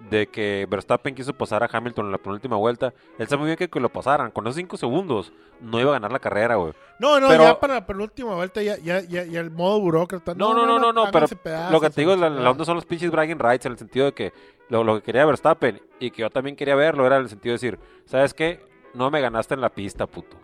De 0.10 0.28
que 0.28 0.68
Verstappen 0.70 1.14
quiso 1.16 1.34
pasar 1.34 1.64
a 1.64 1.70
Hamilton 1.72 2.08
en 2.08 2.12
la 2.12 2.18
penúltima 2.18 2.56
vuelta. 2.56 2.94
Él 3.20 3.28
sabe 3.28 3.40
muy 3.42 3.46
bien 3.48 3.58
que, 3.58 3.70
que 3.70 3.80
lo 3.80 3.90
pasaran. 3.90 4.32
Con 4.32 4.46
esos 4.48 4.56
5 4.56 4.76
segundos 4.78 5.32
no 5.62 5.80
iba 5.80 5.92
a 5.92 5.94
ganar 5.94 6.12
la 6.12 6.20
carrera, 6.20 6.56
güey. 6.56 6.74
No, 7.00 7.20
no, 7.20 7.28
Pero- 7.28 7.44
ya 7.44 7.60
para 7.60 7.76
la 7.76 7.86
penúltima 7.86 8.34
vuelta 8.36 8.62
ya, 8.62 8.78
ya, 8.78 9.02
ya, 9.02 9.24
ya 9.24 9.40
el 9.40 9.52
modo 9.52 9.80
burócrata. 9.80 10.34
No, 10.36 10.54
no, 10.54 10.66
no, 10.66 10.80
no, 10.80 10.92
no, 10.92 11.06
pero 11.06 11.18
háganse 11.20 11.36
pedazos, 11.36 11.72
lo 11.72 11.80
que 11.82 11.90
te 11.90 12.02
digo 12.02 12.14
es 12.14 12.20
la, 12.20 12.30
la 12.30 12.52
onda 12.52 12.66
son 12.66 12.76
los 12.76 12.86
pinches 12.86 13.12
bragging 13.12 13.40
rights 13.40 13.66
en 13.66 13.74
el 13.74 13.78
sentido 13.78 14.06
de 14.08 14.14
que 14.14 14.34
lo, 14.70 14.84
lo 14.84 14.96
que 14.96 15.04
quería 15.04 15.26
Verstappen 15.26 15.82
y 16.00 16.12
que 16.12 16.22
yo 16.24 16.30
también 16.30 16.56
quería 16.56 16.76
verlo 16.76 17.06
era 17.06 17.18
en 17.18 17.24
el 17.24 17.30
sentido 17.30 17.52
de 17.52 17.56
decir, 17.56 17.80
¿sabes 18.06 18.34
qué? 18.34 18.60
No 18.94 19.12
me 19.12 19.22
ganaste 19.22 19.54
en 19.54 19.62
la 19.62 19.70
pista, 19.70 20.08
puto. 20.08 20.36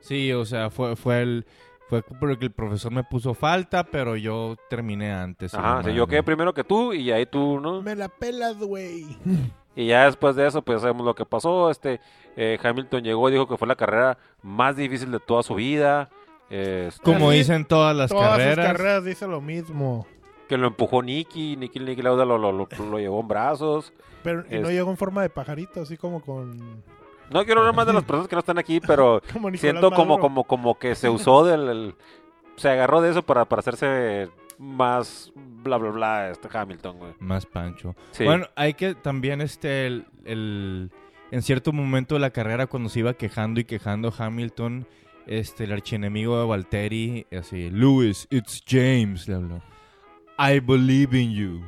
Sí, 0.00 0.32
o 0.32 0.44
sea, 0.44 0.70
fue, 0.70 0.96
fue 0.96 1.22
el... 1.22 1.46
Fue 1.88 2.02
porque 2.02 2.46
el 2.46 2.50
profesor 2.52 2.90
me 2.92 3.04
puso 3.04 3.34
falta, 3.34 3.84
pero 3.84 4.16
yo 4.16 4.56
terminé 4.70 5.12
antes. 5.12 5.52
Ajá, 5.54 5.82
sí, 5.84 5.92
yo 5.92 6.06
quedé 6.06 6.22
primero 6.22 6.54
que 6.54 6.64
tú 6.64 6.92
y 6.94 7.10
ahí 7.12 7.26
tú, 7.26 7.60
¿no? 7.60 7.82
Me 7.82 7.94
la 7.94 8.08
pelas, 8.08 8.56
güey. 8.58 9.06
Y 9.76 9.88
ya 9.88 10.04
después 10.06 10.34
de 10.36 10.46
eso, 10.46 10.62
pues 10.62 10.80
sabemos 10.80 11.04
lo 11.04 11.14
que 11.14 11.26
pasó. 11.26 11.70
Este 11.70 12.00
eh, 12.36 12.58
Hamilton 12.62 13.02
llegó 13.04 13.28
y 13.28 13.32
dijo 13.32 13.46
que 13.48 13.56
fue 13.58 13.68
la 13.68 13.76
carrera 13.76 14.16
más 14.42 14.76
difícil 14.76 15.10
de 15.10 15.20
toda 15.20 15.42
su 15.42 15.56
vida. 15.56 16.08
eh, 16.48 16.86
este, 16.88 17.02
Como 17.02 17.30
dicen 17.30 17.64
todas 17.66 17.94
las 17.94 18.10
Todas 18.10 18.30
carreras. 18.30 18.54
sus 18.54 18.64
carreras 18.64 19.04
dice 19.04 19.26
lo 19.26 19.40
mismo. 19.40 20.06
que 20.48 20.56
lo 20.58 20.66
empujó 20.68 21.02
Nicky, 21.02 21.56
Nicky, 21.56 21.80
Nicky 21.80 22.02
Lauda 22.02 22.24
lo, 22.24 22.38
lo, 22.38 22.52
lo- 22.52 22.68
lo 22.90 22.98
llevó 22.98 23.20
en 23.20 23.28
brazos. 23.28 23.92
Pero 24.22 24.44
y 24.50 24.58
no 24.60 24.68
Es- 24.68 24.74
llegó 24.74 24.90
en 24.90 24.96
forma 24.96 25.20
de 25.22 25.28
pajarito, 25.30 25.82
así 25.82 25.96
como 25.98 26.22
con. 26.22 26.82
No 27.30 27.44
quiero 27.44 27.60
hablar 27.60 27.74
más 27.74 27.86
de 27.86 27.92
las 27.92 28.02
personas 28.04 28.28
que 28.28 28.36
no 28.36 28.40
están 28.40 28.58
aquí, 28.58 28.80
pero 28.80 29.20
como 29.32 29.50
siento 29.56 29.90
como, 29.90 30.18
como, 30.18 30.44
como 30.44 30.78
que 30.78 30.94
se 30.94 31.08
usó 31.08 31.44
del... 31.44 31.68
el- 31.68 31.94
se 32.56 32.68
agarró 32.68 33.00
de 33.00 33.10
eso 33.10 33.22
para, 33.22 33.46
para 33.46 33.58
hacerse 33.60 34.28
más 34.58 35.32
bla, 35.34 35.76
bla, 35.76 35.90
bla, 35.90 36.30
este 36.30 36.48
Hamilton, 36.56 36.98
güey. 36.98 37.12
Más 37.18 37.46
pancho. 37.46 37.96
Sí. 38.12 38.22
Bueno, 38.24 38.46
hay 38.54 38.74
que 38.74 38.94
también 38.94 39.40
este 39.40 39.86
el, 39.88 40.06
el- 40.24 40.90
en 41.32 41.42
cierto 41.42 41.72
momento 41.72 42.14
de 42.14 42.20
la 42.20 42.30
carrera 42.30 42.68
cuando 42.68 42.88
se 42.88 43.00
iba 43.00 43.14
quejando 43.14 43.58
y 43.58 43.64
quejando 43.64 44.12
Hamilton, 44.16 44.86
este 45.26 45.64
el 45.64 45.72
archienemigo 45.72 46.38
de 46.38 46.46
Valtteri, 46.46 47.26
así, 47.36 47.70
Lewis, 47.70 48.28
it's 48.30 48.62
James, 48.64 49.26
le 49.26 49.34
habló. 49.34 49.60
I 50.38 50.60
believe 50.60 51.18
in 51.20 51.32
you. 51.32 51.60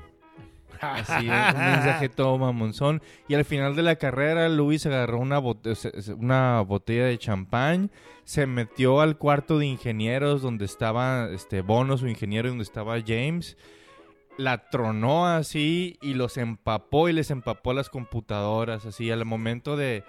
Así, 0.81 1.29
un 1.29 1.29
mensaje 1.29 2.09
todo 2.09 2.39
mamonzón. 2.39 3.03
Y 3.29 3.35
al 3.35 3.45
final 3.45 3.77
de 3.77 3.83
la 3.83 3.97
carrera, 3.97 4.49
Luis 4.49 4.87
agarró 4.87 5.19
una, 5.19 5.39
botella 6.61 7.07
de 7.07 7.19
champán, 7.19 7.91
se 8.25 8.47
metió 8.47 9.01
al 9.01 9.19
cuarto 9.19 9.59
de 9.59 9.67
ingenieros 9.67 10.43
donde 10.43 10.65
estaba 10.65 11.29
este 11.31 11.61
Bono, 11.61 11.97
su 11.97 12.09
ingeniero, 12.09 12.49
donde 12.49 12.65
estaba 12.65 12.97
James. 13.05 13.57
La 14.39 14.69
tronó 14.69 15.27
así 15.27 15.97
y 16.03 16.15
los 16.15 16.37
empapó 16.37 17.09
y 17.09 17.12
les 17.12 17.31
empapó 17.31 17.73
las 17.73 17.89
computadoras, 17.89 18.85
así, 18.87 19.11
al 19.11 19.25
momento 19.25 19.77
de... 19.77 20.05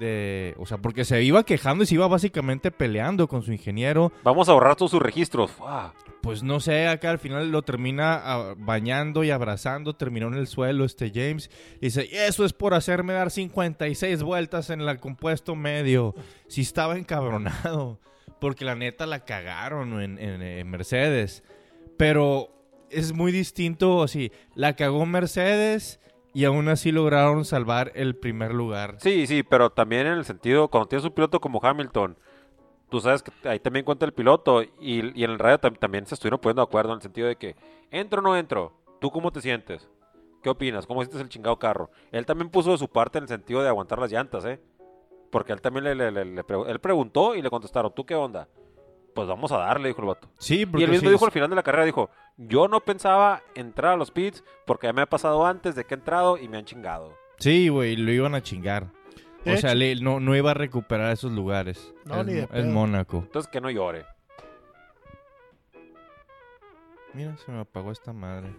de 0.00 0.54
o 0.58 0.66
sea, 0.66 0.78
porque 0.78 1.04
se 1.04 1.22
iba 1.22 1.44
quejando 1.44 1.84
y 1.84 1.86
se 1.86 1.94
iba 1.94 2.08
básicamente 2.08 2.72
peleando 2.72 3.28
con 3.28 3.42
su 3.42 3.52
ingeniero. 3.52 4.10
Vamos 4.24 4.48
a 4.48 4.54
borrar 4.54 4.74
todos 4.74 4.90
sus 4.90 5.00
registros. 5.02 5.52
Pues 6.22 6.42
no 6.42 6.58
sé, 6.60 6.88
acá 6.88 7.10
al 7.10 7.18
final 7.18 7.50
lo 7.52 7.62
termina 7.62 8.14
ah, 8.22 8.54
bañando 8.56 9.22
y 9.24 9.30
abrazando, 9.30 9.94
terminó 9.94 10.26
en 10.28 10.34
el 10.34 10.46
suelo 10.48 10.84
este 10.84 11.10
James. 11.14 11.50
Y 11.76 11.86
dice, 11.86 12.08
eso 12.26 12.44
es 12.44 12.52
por 12.52 12.74
hacerme 12.74 13.12
dar 13.12 13.30
56 13.30 14.22
vueltas 14.22 14.70
en 14.70 14.80
el 14.80 14.98
compuesto 15.00 15.54
medio. 15.54 16.14
Sí 16.48 16.62
estaba 16.62 16.98
encabronado, 16.98 18.00
porque 18.40 18.64
la 18.64 18.74
neta 18.74 19.06
la 19.06 19.24
cagaron 19.24 20.00
en, 20.02 20.18
en- 20.18 20.42
en 20.42 20.68
Mercedes. 20.68 21.42
Pero 21.96 22.48
es 22.90 23.12
muy 23.12 23.32
distinto, 23.32 24.02
así, 24.02 24.32
la 24.54 24.74
cagó 24.74 25.06
Mercedes 25.06 26.00
y 26.32 26.44
aún 26.44 26.68
así 26.68 26.92
lograron 26.92 27.44
salvar 27.44 27.92
el 27.94 28.16
primer 28.16 28.52
lugar. 28.54 28.96
Sí, 29.00 29.26
sí, 29.26 29.42
pero 29.42 29.70
también 29.70 30.06
en 30.06 30.14
el 30.14 30.24
sentido, 30.24 30.68
cuando 30.68 30.88
tienes 30.88 31.04
un 31.04 31.12
piloto 31.12 31.40
como 31.40 31.60
Hamilton, 31.62 32.16
tú 32.88 33.00
sabes 33.00 33.22
que 33.22 33.32
ahí 33.48 33.58
también 33.60 33.84
cuenta 33.84 34.04
el 34.06 34.12
piloto 34.12 34.62
y, 34.62 34.70
y 34.80 35.24
en 35.24 35.30
el 35.30 35.38
radio 35.38 35.58
tam- 35.60 35.78
también 35.78 36.06
se 36.06 36.14
estuvieron 36.14 36.40
poniendo 36.40 36.62
de 36.62 36.68
acuerdo 36.68 36.90
en 36.92 36.96
el 36.96 37.02
sentido 37.02 37.28
de 37.28 37.36
que, 37.36 37.56
¿entro 37.90 38.20
o 38.20 38.22
no 38.22 38.36
entro? 38.36 38.72
¿Tú 39.00 39.10
cómo 39.10 39.30
te 39.32 39.40
sientes? 39.40 39.88
¿Qué 40.42 40.50
opinas? 40.50 40.86
¿Cómo 40.86 41.02
sientes 41.02 41.20
el 41.20 41.28
chingado 41.28 41.58
carro? 41.58 41.90
Él 42.12 42.24
también 42.26 42.50
puso 42.50 42.70
de 42.72 42.78
su 42.78 42.88
parte 42.88 43.18
en 43.18 43.24
el 43.24 43.28
sentido 43.28 43.62
de 43.62 43.68
aguantar 43.68 43.98
las 43.98 44.10
llantas, 44.10 44.44
¿eh? 44.44 44.60
Porque 45.30 45.52
él 45.52 45.60
también 45.60 45.84
le, 45.84 45.94
le- 45.94 46.10
le- 46.10 46.24
le 46.24 46.44
pre- 46.44 46.62
él 46.70 46.80
preguntó 46.80 47.34
y 47.34 47.42
le 47.42 47.50
contestaron, 47.50 47.92
¿tú 47.94 48.04
qué 48.04 48.14
onda? 48.14 48.48
Pues 49.14 49.28
vamos 49.28 49.50
a 49.52 49.58
darle, 49.58 49.88
dijo 49.88 50.00
el 50.00 50.06
vato. 50.08 50.28
Sí, 50.38 50.60
Y 50.62 50.66
porque 50.66 50.84
él 50.84 50.90
mismo 50.90 51.10
dijo 51.10 51.24
al 51.24 51.32
final 51.32 51.50
de 51.50 51.56
la 51.56 51.62
carrera, 51.62 51.84
dijo, 51.84 52.10
yo 52.42 52.68
no 52.68 52.80
pensaba 52.80 53.42
entrar 53.54 53.92
a 53.92 53.96
los 53.96 54.10
pits 54.10 54.42
porque 54.66 54.86
ya 54.86 54.92
me 54.92 55.02
ha 55.02 55.06
pasado 55.06 55.44
antes 55.46 55.74
de 55.74 55.84
que 55.84 55.94
he 55.94 55.98
entrado 55.98 56.36
y 56.38 56.48
me 56.48 56.56
han 56.58 56.64
chingado. 56.64 57.16
Sí, 57.38 57.68
güey, 57.68 57.96
lo 57.96 58.10
iban 58.12 58.34
a 58.34 58.42
chingar. 58.42 58.88
De 59.44 59.54
o 59.54 59.56
sea, 59.56 59.74
le- 59.74 59.96
no, 59.96 60.20
no 60.20 60.36
iba 60.36 60.50
a 60.50 60.54
recuperar 60.54 61.12
esos 61.12 61.32
lugares. 61.32 61.94
No, 62.04 62.20
es, 62.20 62.26
ni 62.26 62.32
de 62.34 62.40
es 62.40 62.46
pedo. 62.48 62.66
Mónaco. 62.66 63.18
Entonces 63.18 63.50
que 63.50 63.60
no 63.60 63.70
llore. 63.70 64.04
Mira, 67.14 67.36
se 67.38 67.50
me 67.50 67.60
apagó 67.60 67.90
esta 67.90 68.12
madre. 68.12 68.54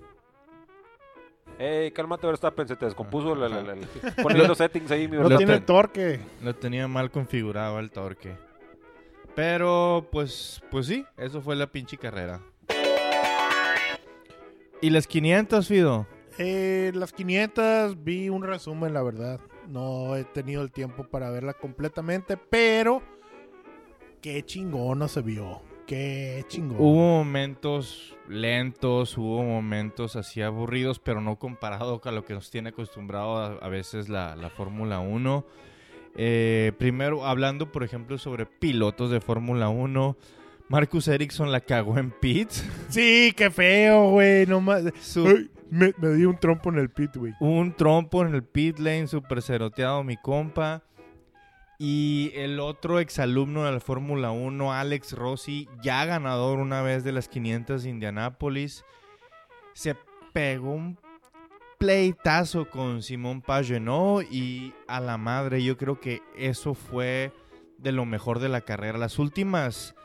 Ey, 1.59 1.91
cálmate, 1.91 2.27
Verstappen, 2.27 2.67
se 2.67 2.75
te 2.75 2.85
descompuso 2.85 3.33
el, 3.33 3.43
el, 3.43 3.53
el- 3.53 3.69
el- 3.69 3.87
Ponle 4.23 4.47
los 4.47 4.57
settings 4.57 4.89
ahí, 4.91 5.07
mi 5.07 5.17
No 5.17 5.23
Lo 5.23 5.29
Verstappen. 5.29 5.37
tiene 5.47 5.59
ten- 5.59 5.65
torque. 5.65 6.19
Lo 6.41 6.55
tenía 6.55 6.87
mal 6.87 7.11
configurado 7.11 7.79
el 7.79 7.91
torque. 7.91 8.35
Pero, 9.35 10.07
pues, 10.11 10.61
pues 10.71 10.87
sí, 10.87 11.05
eso 11.17 11.41
fue 11.41 11.55
la 11.55 11.67
pinche 11.67 11.97
carrera. 11.97 12.41
¿Y 14.81 14.89
las 14.89 15.07
500, 15.07 15.67
Fido? 15.67 16.07
Eh, 16.37 16.91
las 16.95 17.13
500 17.13 18.03
vi 18.03 18.29
un 18.29 18.43
resumen, 18.43 18.93
la 18.93 19.03
verdad. 19.03 19.39
No 19.67 20.15
he 20.15 20.23
tenido 20.23 20.63
el 20.63 20.71
tiempo 20.71 21.03
para 21.03 21.29
verla 21.29 21.53
completamente, 21.53 22.35
pero 22.35 23.03
qué 24.21 24.43
chingón 24.43 24.99
no 24.99 25.07
se 25.07 25.21
vio. 25.21 25.61
Qué 25.85 26.43
chingón. 26.47 26.77
Hubo 26.79 27.17
momentos 27.23 28.15
lentos, 28.27 29.17
hubo 29.17 29.43
momentos 29.43 30.15
así 30.15 30.41
aburridos, 30.41 30.99
pero 30.99 31.21
no 31.21 31.37
comparado 31.37 32.01
con 32.01 32.15
lo 32.15 32.25
que 32.25 32.33
nos 32.33 32.49
tiene 32.49 32.69
acostumbrado 32.69 33.37
a, 33.37 33.47
a 33.55 33.69
veces 33.69 34.09
la, 34.09 34.35
la 34.35 34.49
Fórmula 34.49 34.99
1. 34.99 35.45
Eh, 36.15 36.71
primero, 36.77 37.25
hablando, 37.25 37.71
por 37.71 37.83
ejemplo, 37.83 38.17
sobre 38.17 38.45
pilotos 38.45 39.11
de 39.11 39.21
Fórmula 39.21 39.69
1. 39.69 40.15
Marcus 40.71 41.07
Ericsson 41.09 41.51
la 41.51 41.59
cagó 41.59 41.97
en 41.97 42.11
pits. 42.11 42.63
Sí, 42.89 43.33
qué 43.35 43.51
feo, 43.51 44.11
güey. 44.11 44.45
No 44.45 44.61
más. 44.61 44.83
Su- 45.01 45.49
me, 45.69 45.93
me 45.97 46.09
di 46.09 46.25
un 46.25 46.37
trompo 46.37 46.69
en 46.69 46.77
el 46.79 46.89
pit, 46.89 47.15
güey. 47.15 47.33
un 47.39 47.73
trompo 47.73 48.25
en 48.25 48.33
el 48.33 48.43
pit 48.43 48.79
lane, 48.79 49.07
super 49.07 49.41
ceroteado 49.41 50.03
mi 50.03 50.15
compa. 50.17 50.81
Y 51.77 52.31
el 52.35 52.59
otro 52.59 52.99
exalumno 52.99 53.65
de 53.65 53.71
la 53.71 53.79
Fórmula 53.79 54.31
1, 54.31 54.71
Alex 54.73 55.13
Rossi, 55.13 55.67
ya 55.81 56.05
ganador 56.05 56.59
una 56.59 56.81
vez 56.81 57.03
de 57.03 57.11
las 57.11 57.27
500 57.27 57.83
de 57.83 57.89
Indianápolis, 57.89 58.85
se 59.73 59.95
pegó 60.31 60.73
un 60.73 60.99
pleitazo 61.79 62.69
con 62.69 63.01
Simón 63.01 63.41
Pagenaud 63.41 64.23
y 64.29 64.73
a 64.87 64.99
la 64.99 65.17
madre, 65.17 65.63
yo 65.63 65.75
creo 65.77 65.99
que 65.99 66.21
eso 66.37 66.75
fue 66.75 67.31
de 67.79 67.91
lo 67.91 68.05
mejor 68.05 68.37
de 68.39 68.49
la 68.49 68.61
carrera. 68.61 68.99
Las 68.99 69.17
últimas 69.17 69.95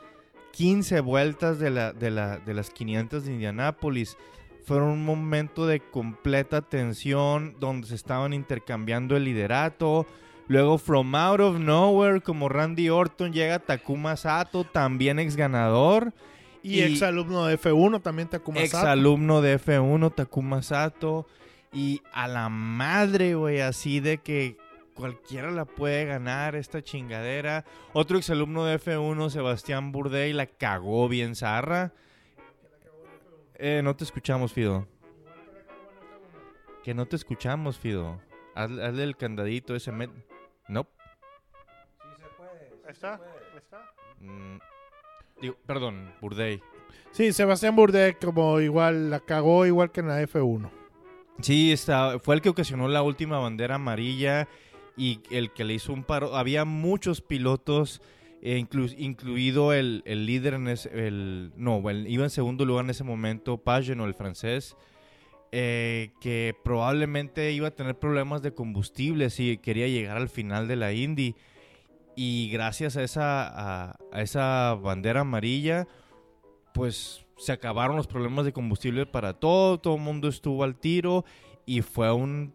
15 0.57 1.01
vueltas 1.01 1.59
de, 1.59 1.69
la, 1.69 1.93
de, 1.93 2.09
la, 2.09 2.39
de 2.39 2.53
las 2.55 2.71
500 2.71 3.25
de 3.25 3.33
Indianápolis 3.33 4.17
fueron 4.65 4.89
un 4.89 5.05
momento 5.05 5.67
de 5.67 5.79
completa 5.79 6.61
tensión 6.61 7.55
donde 7.59 7.87
se 7.87 7.95
estaban 7.95 8.33
intercambiando 8.33 9.15
el 9.15 9.23
liderato. 9.25 10.07
Luego, 10.47 10.77
from 10.79 11.13
out 11.13 11.39
of 11.41 11.59
nowhere, 11.59 12.21
como 12.21 12.49
Randy 12.49 12.89
Orton, 12.89 13.31
llega 13.33 13.59
Takuma 13.59 14.15
Sato, 14.15 14.63
también 14.63 15.19
ex 15.19 15.35
ganador. 15.35 16.11
Y, 16.63 16.79
Y- 16.79 16.81
ex 16.83 17.03
alumno 17.03 17.45
de 17.45 17.59
F1 17.59 18.01
también 18.01 18.27
Takuma 18.27 18.59
Ex 18.61 18.71
Sato. 18.71 18.87
alumno 18.87 19.41
de 19.41 19.59
F1, 19.59 20.13
Takuma 20.15 20.63
Sato. 20.63 21.27
Y 21.71 22.01
a 22.13 22.27
la 22.27 22.49
madre, 22.49 23.35
güey, 23.35 23.59
así 23.61 23.99
de 23.99 24.17
que 24.17 24.57
cualquiera 24.97 25.51
la 25.51 25.65
puede 25.65 26.05
ganar 26.05 26.55
esta 26.55 26.81
chingadera. 26.81 27.63
Otro 27.93 28.17
ex 28.17 28.29
alumno 28.29 28.65
de 28.65 28.79
F1, 28.79 29.29
Sebastián 29.29 29.91
Burdey, 29.91 30.33
la 30.33 30.47
cagó 30.47 31.07
bien 31.07 31.35
zarra. 31.35 31.93
Eh, 33.55 33.81
no 33.83 33.95
te 33.95 34.03
escuchamos, 34.03 34.51
Fido. 34.53 34.87
Que 36.83 36.93
no 36.93 37.05
te 37.05 37.15
escuchamos, 37.15 37.77
Fido. 37.77 38.19
Haz- 38.55 38.79
Hazle 38.79 39.03
el 39.03 39.15
candadito 39.17 39.75
ese. 39.75 39.91
met- 39.91 40.11
No. 40.67 40.87
Ahí 42.85 42.91
está, 42.91 43.15
ahí 43.15 43.57
está. 43.57 43.91
Mm, 44.19 44.57
digo, 45.41 45.55
perdón, 45.65 46.13
Burdey. 46.21 46.61
Sí, 47.11 47.33
Sebastián 47.33 47.75
Bourdais 47.75 48.15
como 48.23 48.59
igual 48.59 49.09
la 49.09 49.19
cagó 49.19 49.65
igual 49.65 49.91
que 49.91 49.99
en 50.01 50.07
la 50.07 50.21
F1. 50.21 50.69
Sí, 51.41 51.71
está, 51.71 52.17
fue 52.19 52.35
el 52.35 52.41
que 52.41 52.49
ocasionó 52.49 52.87
la 52.87 53.01
última 53.03 53.37
bandera 53.39 53.75
amarilla 53.75 54.47
y 54.97 55.19
el 55.29 55.51
que 55.53 55.63
le 55.63 55.75
hizo 55.75 55.93
un 55.93 56.03
paro. 56.03 56.35
Había 56.35 56.65
muchos 56.65 57.21
pilotos, 57.21 58.01
eh, 58.41 58.59
inclu- 58.59 58.95
incluido 58.97 59.71
el, 59.73 60.01
el 60.05 60.25
líder 60.25 60.55
en 60.55 60.67
ese, 60.67 61.07
el, 61.07 61.51
no, 61.55 61.87
el- 61.89 62.07
iba 62.07 62.23
en 62.23 62.29
segundo 62.29 62.65
lugar 62.65 62.85
en 62.85 62.89
ese 62.89 63.03
momento, 63.03 63.57
Pagenaud, 63.57 64.07
el 64.07 64.13
francés. 64.15 64.75
eh, 65.53 66.11
que 66.19 66.53
probablemente 66.61 67.53
iba 67.53 67.69
a 67.69 67.71
tener 67.71 67.97
problemas 67.97 68.41
de 68.41 68.53
combustible 68.53 69.29
si 69.29 69.57
quería 69.57 69.87
llegar 69.87 70.17
al 70.17 70.27
final 70.27 70.67
de 70.67 70.75
la 70.75 70.91
Indy. 70.91 71.35
Y 72.17 72.49
gracias 72.51 72.97
a 72.97 73.03
esa, 73.03 73.47
a, 73.47 73.95
a 74.11 74.21
esa 74.21 74.73
bandera 74.75 75.21
amarilla, 75.21 75.87
pues 76.73 77.25
se 77.37 77.53
acabaron 77.53 77.95
los 77.95 78.07
problemas 78.07 78.43
de 78.43 78.51
combustible 78.51 79.05
para 79.05 79.33
todo, 79.39 79.77
todo 79.79 79.95
el 79.95 80.01
mundo 80.01 80.27
estuvo 80.27 80.63
al 80.65 80.75
tiro 80.75 81.23
y 81.65 81.81
fue 81.81 82.11
un 82.11 82.53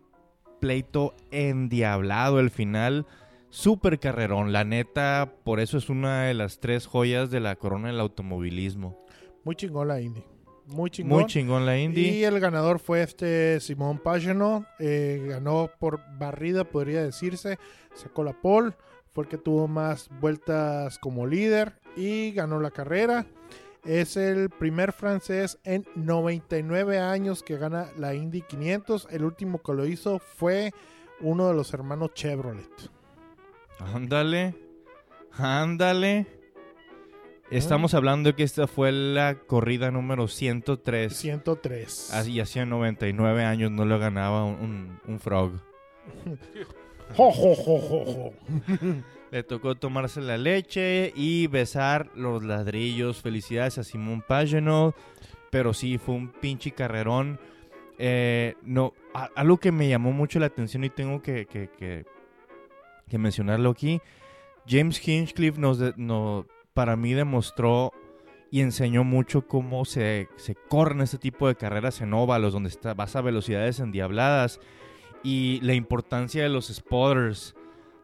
pleito 0.62 1.16
endiablado 1.33 2.38
el 2.38 2.51
final. 2.51 3.05
Súper 3.51 3.98
carrerón, 3.98 4.53
la 4.53 4.62
neta, 4.62 5.35
por 5.42 5.59
eso 5.59 5.77
es 5.77 5.90
una 5.90 6.22
de 6.22 6.35
las 6.35 6.61
tres 6.61 6.87
joyas 6.87 7.33
de 7.33 7.40
la 7.40 7.57
corona 7.57 7.88
del 7.88 7.98
automovilismo. 7.98 9.05
Muy 9.42 9.57
chingón 9.57 9.88
la 9.88 10.01
Indy. 10.01 10.22
Muy 10.68 10.88
chingón. 10.88 11.18
Muy 11.18 11.27
chingón 11.27 11.66
la 11.66 11.77
Indy. 11.77 12.11
Y 12.11 12.25
el 12.25 12.38
ganador 12.38 12.79
fue 12.79 13.03
este 13.03 13.59
Simón 13.59 13.98
Pagano. 13.98 14.64
Eh, 14.79 15.20
ganó 15.27 15.68
por 15.81 16.01
barrida, 16.16 16.62
podría 16.62 17.03
decirse. 17.03 17.59
Sacó 17.94 18.22
la 18.22 18.40
pole. 18.40 18.72
Fue 19.11 19.25
el 19.25 19.29
que 19.29 19.38
tuvo 19.38 19.66
más 19.66 20.09
vueltas 20.20 20.96
como 21.01 21.27
líder. 21.27 21.75
Y 21.96 22.31
ganó 22.31 22.61
la 22.61 22.70
carrera. 22.70 23.27
Es 23.85 24.16
el 24.16 24.49
primer 24.51 24.92
francés 24.92 25.59
en 25.64 25.85
99 25.97 26.99
años 27.01 27.42
que 27.42 27.57
gana 27.59 27.88
la 27.99 28.14
Indy 28.14 28.42
500. 28.42 29.09
El 29.11 29.25
último 29.25 29.61
que 29.61 29.73
lo 29.73 29.87
hizo 29.87 30.18
fue 30.21 30.73
uno 31.21 31.49
de 31.49 31.55
los 31.55 31.75
hermanos 31.75 32.14
Chevrolet. 32.14 32.68
Ándale. 33.81 34.55
Ándale. 35.33 36.27
Estamos 37.51 37.92
hablando 37.95 38.31
de 38.31 38.37
que 38.37 38.45
esta 38.45 38.66
fue 38.66 38.92
la 38.92 39.35
corrida 39.47 39.90
número 39.90 40.27
103. 40.29 41.14
103. 41.14 42.14
Así 42.14 42.40
hacía 42.40 42.64
99 42.64 43.45
años 43.45 43.71
no 43.71 43.85
lo 43.85 43.99
ganaba 43.99 44.45
un, 44.45 44.55
un- 44.61 45.01
un 45.07 45.21
frog. 45.21 45.53
Jo, 47.14 47.31
jo, 47.31 47.55
jo, 47.55 47.79
jo, 47.79 48.05
jo. 48.07 48.33
Le 49.33 49.42
tocó 49.42 49.75
tomarse 49.75 50.21
la 50.21 50.37
leche 50.38 51.12
y 51.16 51.49
besar 51.49 52.11
los 52.14 52.45
ladrillos. 52.45 53.21
Felicidades 53.23 53.79
a 53.79 53.83
Simón 53.83 54.23
Pagano. 54.23 54.95
Pero 55.51 55.73
sí, 55.75 55.99
fue 55.99 56.14
un 56.14 56.29
pinche 56.29 56.71
carrerón. 56.73 57.40
Eh, 57.99 58.55
no, 58.62 58.92
a- 59.14 59.31
algo 59.35 59.59
que 59.59 59.73
me 59.73 59.88
llamó 59.88 60.12
mucho 60.12 60.38
la 60.38 60.47
atención 60.47 60.85
y 60.85 60.90
tengo 60.90 61.23
que, 61.23 61.47
que- 61.47 61.68
que- 61.79 62.05
que 63.09 63.18
mencionarlo 63.18 63.71
aquí. 63.71 64.01
James 64.68 65.07
Hinchcliffe 65.07 65.59
nos, 65.61 65.79
de- 65.79 65.95
no- 65.97 66.47
para 66.75 66.95
mí 66.97 67.12
demostró 67.14 67.92
y 68.51 68.61
enseñó 68.61 69.03
mucho 69.03 69.47
cómo 69.49 69.85
se, 69.87 70.29
se 70.37 70.55
corren 70.55 71.01
este 71.01 71.16
tipo 71.18 71.49
de 71.49 71.55
carreras 71.55 72.03
en 72.03 72.12
óvalos, 72.12 72.53
donde 72.53 72.68
está, 72.68 72.92
vas 72.95 73.16
a 73.16 73.23
velocidades 73.23 73.81
endiabladas. 73.81 74.61
Y 75.23 75.59
la 75.62 75.73
importancia 75.75 76.42
de 76.42 76.51
los 76.51 76.66
spotters 76.68 77.55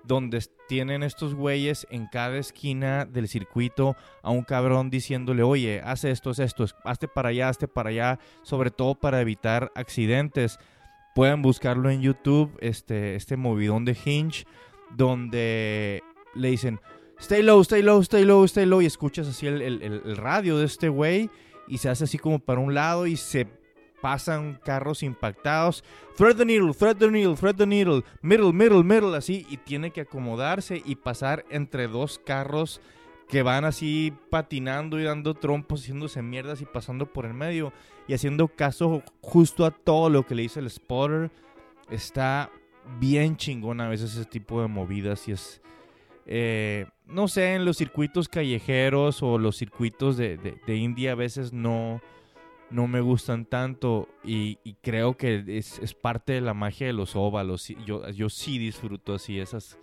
donde 0.05 0.41
tienen 0.69 1.03
estos 1.03 1.35
güeyes 1.35 1.87
en 1.91 2.07
cada 2.07 2.37
esquina 2.39 3.05
del 3.07 3.27
circuito 3.29 3.97
a 4.23 4.31
un 4.31 4.43
cabrón 4.45 4.91
diciéndole, 4.91 5.43
oye, 5.43 5.81
haz 5.85 6.05
esto, 6.05 6.31
haz 6.31 6.39
esto, 6.39 6.67
hazte 6.85 7.09
para 7.09 7.31
allá, 7.31 7.49
hazte 7.49 7.67
para 7.67 7.91
allá, 7.91 8.19
sobre 8.43 8.71
todo 8.71 8.95
para 8.95 9.21
evitar 9.21 9.73
accidentes. 9.75 10.59
Pueden 11.15 11.43
buscarlo 11.43 11.91
en 11.91 12.01
YouTube, 12.03 12.57
este, 12.61 13.17
este 13.17 13.37
movidón 13.37 13.85
de 13.85 13.97
Hinge, 14.05 14.45
donde 14.97 16.03
le 16.35 16.51
dicen, 16.51 16.81
stay 17.19 17.43
low, 17.43 17.61
stay 17.63 17.83
low, 17.83 18.01
stay 18.03 18.25
low, 18.25 18.45
stay 18.45 18.67
low, 18.67 18.83
y 18.83 18.87
escuchas 18.87 19.27
así 19.27 19.47
el, 19.47 19.63
el- 19.63 19.83
el- 19.83 20.17
radio 20.17 20.59
de 20.59 20.67
este 20.67 20.89
güey, 20.89 21.31
y 21.67 21.79
se 21.79 21.89
hace 21.89 22.05
así 22.05 22.19
como 22.19 22.39
para 22.39 22.61
un 22.61 22.75
lado 22.75 23.07
y 23.07 23.17
se 23.17 23.47
pasan 24.01 24.59
carros 24.65 25.03
impactados. 25.03 25.85
Thread 26.17 26.37
the 26.37 26.45
needle, 26.45 26.75
thread 26.75 26.97
the 26.97 27.11
needle, 27.11 27.37
thread 27.37 27.57
the 27.57 27.67
needle, 27.67 28.05
middle, 28.23 28.53
middle, 28.53 28.83
middle, 28.83 29.17
así, 29.17 29.47
y 29.49 29.57
tiene 29.59 29.91
que 29.91 30.03
acomodarse 30.03 30.83
y 30.85 30.97
pasar 30.97 31.45
entre 31.51 31.89
dos 31.89 32.21
carros 32.25 32.81
que 33.29 33.43
van 33.43 33.65
así 33.65 34.13
patinando 34.31 34.99
y 34.99 35.05
dando 35.05 35.35
trompos, 35.35 35.83
haciéndose 35.83 36.23
mierdas 36.23 36.63
y 36.63 36.65
pasando 36.65 37.07
por 37.13 37.27
el 37.27 37.35
medio 37.35 37.73
y 38.07 38.15
haciendo 38.15 38.49
caso 38.49 39.03
justo 39.21 39.67
a 39.67 39.71
todo 39.71 40.09
lo 40.09 40.27
que 40.27 40.35
le 40.35 40.43
dice 40.43 40.61
el 40.61 40.71
spotter. 40.71 41.31
Está 41.91 42.51
bien 42.99 43.37
chingón 43.37 43.81
a 43.81 43.89
veces 43.89 44.15
ese 44.15 44.25
tipo 44.25 44.63
de 44.63 44.69
movidas 44.69 45.29
y 45.29 45.33
es, 45.33 45.61
eh, 46.25 46.87
no 47.07 47.29
sé, 47.29 47.55
en 47.55 47.67
los 47.67 47.77
circuitos 47.77 48.29
callejeros 48.29 49.23
o 49.23 49.37
los 49.37 49.57
circuitos 49.57 50.17
de, 50.17 50.39
de, 50.39 50.59
de 50.67 50.77
India 50.77 51.13
a 51.13 51.17
veces 51.17 51.53
no, 51.53 52.01
no 52.71 52.87
me 52.87 53.01
gustan 53.01 53.45
tanto 53.47 54.09
y, 54.23 54.57
creo 54.83 55.17
que 55.17 55.45
es, 55.47 55.79
es 55.79 55.95
parte 55.95 56.35
de 56.35 56.41
la 56.41 56.55
magia 56.55 56.87
de 56.87 56.93
los 56.93 57.17
óvalos. 57.17 57.67
Yo, 57.87 58.09
yo 58.11 58.29
sí 58.29 58.59
disfruto 58.59 59.15
así 59.15 59.41
esas, 59.41 59.79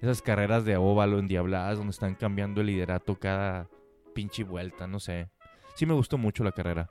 esas 0.00 0.22
carreras 0.22 0.64
de 0.64 0.76
óvalo 0.76 1.18
endiabladas 1.18 1.78
donde 1.78 1.90
están 1.90 2.14
cambiando 2.14 2.60
el 2.60 2.68
liderato 2.68 3.16
cada 3.16 3.68
pinche 4.14 4.44
vuelta, 4.44 4.86
no 4.86 5.00
sé. 5.00 5.28
Sí 5.74 5.86
me 5.86 5.94
gustó 5.94 6.18
mucho 6.18 6.44
la 6.44 6.52
carrera. 6.52 6.88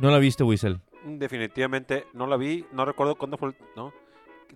¿No 0.00 0.10
la 0.10 0.18
viste, 0.18 0.42
Whistle? 0.42 0.80
Definitivamente 1.04 2.06
no 2.12 2.26
la 2.26 2.36
vi, 2.36 2.66
no 2.72 2.84
recuerdo 2.84 3.14
cuándo 3.16 3.36
fue, 3.36 3.50
el- 3.50 3.56
¿no? 3.76 3.92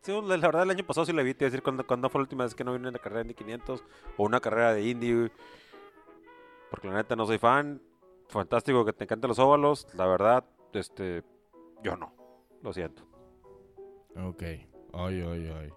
La 0.07 0.37
verdad 0.37 0.63
el 0.63 0.71
año 0.71 0.85
pasado 0.87 1.05
sí 1.07 1.13
la 1.13 1.23
vi, 1.23 1.35
te 1.35 1.45
iba 1.45 1.49
a 1.49 1.51
decir 1.51 1.63
cuándo, 1.63 1.87
cuándo 1.87 2.09
fue 2.09 2.21
la 2.21 2.25
última 2.25 2.45
vez 2.45 2.55
que 2.55 2.63
no 2.65 2.73
vine 2.73 2.89
en 2.89 2.95
la 2.95 3.01
carrera 3.01 3.19
de 3.19 3.25
Indy 3.25 3.35
500 3.35 3.85
o 4.17 4.25
una 4.25 4.41
carrera 4.41 4.73
de 4.73 4.89
Indy, 4.89 5.31
porque 6.71 6.89
la 6.89 6.95
neta 6.95 7.17
no 7.17 7.27
soy 7.27 7.39
fan, 7.39 7.81
fantástico 8.29 8.85
que 8.85 8.93
te 8.93 9.05
encanten 9.05 9.29
los 9.29 9.38
óvalos, 9.38 9.87
la 9.95 10.07
verdad, 10.07 10.45
este, 10.73 11.23
yo 11.83 11.97
no, 11.97 12.12
lo 12.62 12.73
siento. 12.73 13.03
Ok. 14.17 14.43
Ay, 14.93 15.21
ay, 15.21 15.53
ay. 15.57 15.73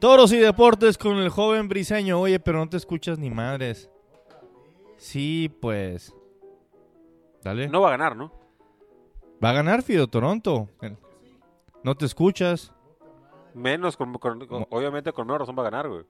Toros 0.00 0.32
y 0.32 0.38
deportes 0.38 0.98
con 0.98 1.18
el 1.18 1.28
joven 1.28 1.68
briseño. 1.68 2.18
Oye, 2.20 2.40
pero 2.40 2.58
no 2.58 2.68
te 2.68 2.76
escuchas 2.76 3.18
ni 3.18 3.30
madres. 3.30 3.88
Sí, 4.96 5.48
pues. 5.60 6.12
Dale. 7.42 7.68
No 7.68 7.80
va 7.80 7.88
a 7.88 7.92
ganar, 7.92 8.16
¿no? 8.16 8.32
Va 9.42 9.50
a 9.50 9.52
ganar 9.52 9.82
Fido 9.82 10.08
Toronto. 10.08 10.68
No 11.84 11.94
te 11.94 12.06
escuchas. 12.06 12.72
Menos, 13.54 13.96
con, 13.96 14.12
con- 14.14 14.46
obviamente 14.70 15.12
con 15.12 15.26
menos 15.26 15.40
razón 15.40 15.56
va 15.56 15.62
a 15.62 15.70
ganar, 15.70 15.88
güey. 15.88 16.04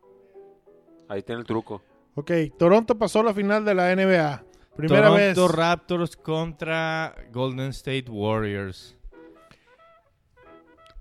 Ahí 1.09 1.23
tiene 1.23 1.41
el 1.41 1.47
truco. 1.47 1.83
Ok, 2.15 2.31
Toronto 2.59 2.97
pasó 2.97 3.21
a 3.21 3.25
la 3.25 3.35
final 3.35 3.65
de 3.65 3.75
la 3.75 3.95
NBA. 3.95 4.45
Primera 4.77 5.09
Toronto 5.09 5.47
vez. 5.49 5.57
Raptors 5.57 6.17
contra 6.17 7.15
Golden 7.33 7.71
State 7.71 8.07
Warriors. 8.09 8.97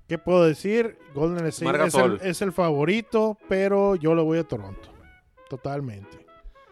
¿Qué 0.07 0.17
puedo 0.17 0.43
decir? 0.43 0.97
Golden 1.13 1.45
State 1.47 1.97
el, 2.03 2.19
es 2.21 2.41
el 2.41 2.51
favorito, 2.51 3.37
pero 3.47 3.95
yo 3.95 4.13
lo 4.13 4.25
voy 4.25 4.39
a 4.39 4.43
Toronto. 4.43 4.89
Totalmente. 5.49 6.25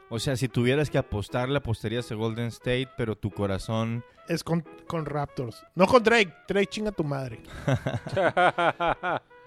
O 0.10 0.20
sea, 0.20 0.36
si 0.36 0.50
tuvieras 0.50 0.90
que 0.90 0.98
apostarle, 0.98 1.58
apostarías 1.58 2.12
a 2.12 2.16
Golden 2.16 2.48
State, 2.48 2.90
pero 2.98 3.16
tu 3.16 3.30
corazón 3.32 4.04
Es 4.28 4.44
con, 4.44 4.66
con 4.88 5.06
Raptors. 5.06 5.64
No 5.76 5.86
con 5.86 6.04
Drake. 6.04 6.34
Drake 6.48 6.68
chinga 6.68 6.92
tu 6.92 7.04
madre. 7.04 7.42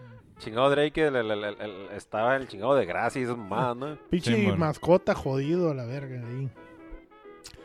chingado 0.42 0.68
Drake 0.70 1.07
el- 1.07 1.16
el- 1.16 1.31
el- 1.31 1.44
el- 1.44 1.61
el- 1.61 1.88
estaba 1.96 2.37
en 2.37 2.42
el 2.42 2.48
chingado 2.48 2.74
de 2.74 2.85
gracia 2.87 3.20
y 3.20 3.24
esas 3.24 3.37
mamadas, 3.38 3.76
¿no? 3.76 3.98
Pinche 4.11 4.35
Sí, 4.35 4.46
mascota 4.57 5.14
jodido 5.14 5.70
a 5.70 5.74
la 5.74 5.85
verga 5.87 6.20
ahí. 6.26 6.50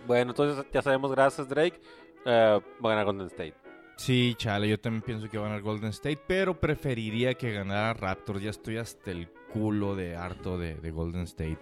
Bueno, 0.05 0.31
entonces 0.31 0.65
ya 0.71 0.81
sabemos, 0.81 1.11
gracias 1.11 1.49
Drake, 1.49 1.79
eh, 2.25 2.59
va 2.83 2.89
a 2.91 2.95
ganar 2.95 3.05
Golden 3.05 3.27
State. 3.27 3.53
Sí, 3.97 4.35
chale, 4.37 4.69
yo 4.69 4.79
también 4.79 5.01
pienso 5.01 5.27
que 5.29 5.37
va 5.37 5.45
a 5.45 5.49
ganar 5.49 5.63
Golden 5.63 5.89
State, 5.89 6.19
pero 6.27 6.59
preferiría 6.59 7.33
que 7.33 7.51
ganara 7.51 7.93
Raptors. 7.93 8.41
Ya 8.41 8.51
estoy 8.51 8.77
hasta 8.77 9.11
el 9.11 9.27
culo 9.51 9.95
de 9.95 10.15
harto 10.15 10.57
de, 10.57 10.75
de 10.75 10.91
Golden 10.91 11.23
State. 11.23 11.57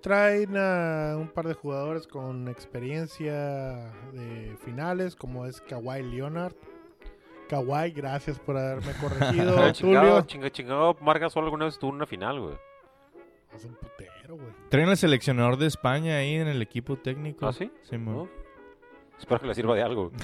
Traen 0.00 0.56
a 0.56 1.16
un 1.18 1.28
par 1.28 1.46
de 1.48 1.54
jugadores 1.54 2.06
con 2.06 2.48
experiencia 2.48 3.92
de 4.12 4.56
finales, 4.64 5.14
como 5.16 5.46
es 5.46 5.60
Kawhi 5.60 6.02
Leonard. 6.04 6.54
Kawhi, 7.50 7.90
gracias 7.90 8.38
por 8.38 8.56
haberme 8.56 8.92
corregido, 9.00 9.72
chingado, 9.72 10.06
Tulio. 10.06 10.22
chingado, 10.22 10.48
chingado, 10.50 10.96
Marga 11.00 11.28
solo 11.28 11.46
alguna 11.46 11.64
vez 11.64 11.74
estuvo 11.74 11.90
en 11.90 11.96
una 11.96 12.06
final, 12.06 12.40
güey. 12.40 12.54
Es 13.54 13.64
un 13.64 13.74
putero, 13.74 14.36
güey. 14.36 14.52
Traen 14.68 14.88
al 14.88 14.96
seleccionador 14.96 15.56
de 15.56 15.66
España 15.66 16.16
ahí 16.16 16.34
en 16.34 16.46
el 16.46 16.62
equipo 16.62 16.96
técnico. 16.96 17.48
¿Ah, 17.48 17.52
sí? 17.52 17.72
Sí, 17.82 17.98
man. 17.98 18.14
¿No? 18.14 18.28
Espero 19.18 19.40
que 19.40 19.48
le 19.48 19.54
sirva 19.54 19.74
de 19.74 19.82
algo. 19.82 20.12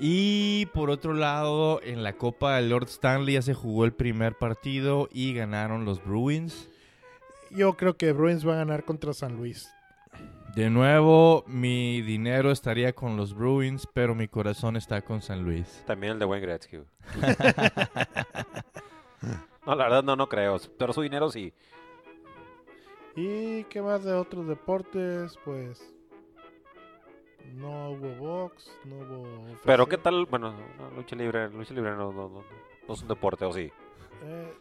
Y 0.00 0.66
por 0.66 0.90
otro 0.90 1.14
lado, 1.14 1.80
en 1.82 2.02
la 2.02 2.14
Copa 2.14 2.56
del 2.56 2.70
Lord 2.70 2.88
Stanley 2.88 3.34
ya 3.34 3.42
se 3.42 3.54
jugó 3.54 3.84
el 3.84 3.92
primer 3.92 4.36
partido 4.36 5.08
y 5.12 5.34
ganaron 5.34 5.84
los 5.84 6.04
Bruins. 6.04 6.68
Yo 7.50 7.74
creo 7.76 7.96
que 7.96 8.12
Bruins 8.12 8.46
va 8.46 8.54
a 8.54 8.56
ganar 8.56 8.84
contra 8.84 9.12
San 9.12 9.36
Luis. 9.36 9.70
De 10.54 10.70
nuevo, 10.70 11.42
mi 11.48 12.00
dinero 12.02 12.52
estaría 12.52 12.92
con 12.92 13.16
los 13.16 13.34
Bruins, 13.34 13.88
pero 13.92 14.14
mi 14.14 14.28
corazón 14.28 14.76
está 14.76 15.02
con 15.02 15.20
San 15.20 15.42
Luis. 15.42 15.82
También 15.84 16.12
el 16.12 16.20
de 16.20 16.26
Wayne 16.26 16.46
Gretzky, 16.46 16.76
no, 19.66 19.74
la 19.74 19.84
verdad 19.84 20.04
no, 20.04 20.14
no 20.14 20.28
creo. 20.28 20.60
Pero 20.78 20.92
su 20.92 21.02
dinero 21.02 21.28
sí. 21.28 21.52
¿Y 23.16 23.64
qué 23.64 23.82
más 23.82 24.04
de 24.04 24.12
otros 24.12 24.46
deportes? 24.46 25.36
Pues 25.44 25.92
no 27.54 27.90
hubo 27.90 28.14
box, 28.14 28.70
no 28.84 28.96
hubo... 28.96 29.26
Pero 29.64 29.88
qué 29.88 29.98
tal, 29.98 30.26
bueno, 30.26 30.54
no, 30.78 30.90
lucha 30.96 31.16
libre, 31.16 31.50
lucha 31.50 31.74
libre 31.74 31.96
no, 31.96 32.12
no, 32.12 32.28
no, 32.28 32.44
no 32.86 32.94
es 32.94 33.02
un 33.02 33.08
deporte, 33.08 33.44
¿o 33.44 33.52
sí? 33.52 33.72
Eh, 34.22 34.54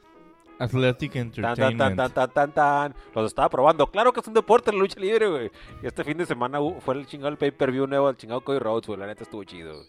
Athletic 0.60 1.12
Tan, 1.14 1.32
tan, 1.32 1.42
tan, 1.42 1.50
Entertainment. 1.52 1.96
tan, 1.98 2.12
tan, 2.14 2.30
tan, 2.32 2.52
tan. 2.54 2.96
Los 3.16 3.26
estaba 3.28 3.50
probando. 3.50 3.88
Claro 3.88 4.14
que 4.14 4.20
es 4.20 4.28
un 4.28 4.34
deporte 4.34 4.72
la 4.72 4.78
lucha 4.80 5.00
libre, 5.00 5.28
güey. 5.28 5.52
Y 5.82 5.88
Este 5.88 6.04
fin 6.04 6.18
de 6.18 6.26
semana 6.26 6.60
hu- 6.60 6.80
fue 6.80 6.96
el 6.96 7.06
chingado 7.08 7.30
el 7.30 7.38
pay-per-view 7.38 7.88
nuevo, 7.88 8.10
el 8.10 8.18
chingado 8.18 8.42
Cody 8.42 8.60
Rhodes, 8.60 8.88
güey. 8.88 9.00
La 9.00 9.08
neta 9.08 9.24
estuvo 9.24 9.44
chido. 9.44 9.84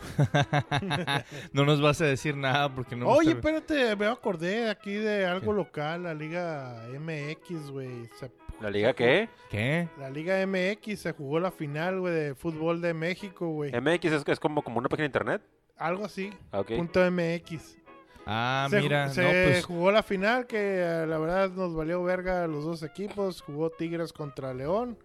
no 1.52 1.64
nos 1.64 1.80
vas 1.80 2.00
a 2.00 2.06
decir 2.06 2.36
nada 2.36 2.74
porque 2.74 2.96
no. 2.96 3.08
Oye, 3.08 3.32
espérate, 3.32 3.94
me 3.96 4.06
acordé 4.06 4.70
aquí 4.70 4.94
de 4.94 5.26
algo 5.26 5.52
local, 5.52 6.04
la 6.04 6.14
Liga 6.14 6.84
MX, 6.98 7.70
güey. 7.70 8.06
Se- 8.18 8.30
¿La 8.60 8.70
liga 8.70 8.92
qué? 8.92 9.28
¿Qué? 9.50 9.88
La 9.98 10.10
Liga 10.10 10.46
MX 10.46 11.00
se 11.00 11.12
jugó 11.12 11.40
la 11.40 11.50
final, 11.50 12.00
güey, 12.00 12.12
de 12.12 12.34
fútbol 12.34 12.80
de 12.82 12.92
México, 12.92 13.48
güey. 13.48 13.72
MX 13.72 14.04
es, 14.12 14.22
es 14.26 14.38
como, 14.40 14.62
como 14.62 14.78
una 14.78 14.88
página 14.88 15.04
de 15.04 15.08
internet. 15.08 15.42
Algo 15.78 16.04
así, 16.04 16.30
punto 16.76 17.00
MX. 17.10 17.78
Ah, 18.26 18.66
se, 18.70 18.80
mira, 18.80 19.08
se 19.08 19.22
no, 19.22 19.28
pues. 19.30 19.64
jugó 19.64 19.90
la 19.90 20.02
final 20.02 20.46
que 20.46 20.80
eh, 20.80 21.06
la 21.06 21.18
verdad 21.18 21.50
nos 21.50 21.74
valió 21.74 22.02
verga 22.02 22.44
a 22.44 22.46
los 22.46 22.64
dos 22.64 22.82
equipos. 22.82 23.40
Jugó 23.42 23.70
Tigres 23.70 24.12
contra 24.12 24.54
León. 24.54 24.98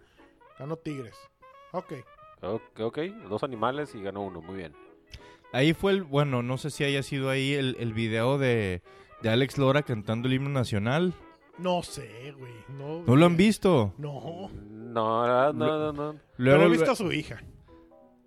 Ganó 0.58 0.76
Tigres. 0.76 1.14
Ok. 1.72 1.94
Ok, 2.42 2.80
ok. 2.80 2.98
Dos 3.28 3.42
animales 3.42 3.94
y 3.94 4.02
ganó 4.02 4.22
uno. 4.22 4.40
Muy 4.42 4.56
bien. 4.56 4.74
Ahí 5.52 5.72
fue 5.74 5.92
el. 5.92 6.02
Bueno, 6.02 6.42
no 6.42 6.58
sé 6.58 6.70
si 6.70 6.84
haya 6.84 7.02
sido 7.02 7.30
ahí 7.30 7.54
el, 7.54 7.76
el 7.80 7.92
video 7.94 8.38
de, 8.38 8.82
de 9.22 9.28
Alex 9.30 9.58
Lora 9.58 9.82
cantando 9.82 10.28
el 10.28 10.34
himno 10.34 10.50
nacional. 10.50 11.14
No 11.58 11.82
sé, 11.82 12.34
güey. 12.38 12.52
No, 12.68 13.02
¿No 13.06 13.16
lo 13.16 13.26
han 13.26 13.36
visto? 13.36 13.94
No. 13.98 14.50
No, 14.50 15.26
no, 15.26 15.52
no, 15.52 15.92
no. 15.92 15.92
no. 15.92 16.20
Luego, 16.36 16.58
Pero 16.60 16.64
he 16.64 16.68
visto 16.76 16.90
a 16.92 16.96
su 16.96 17.12
hija. 17.12 17.42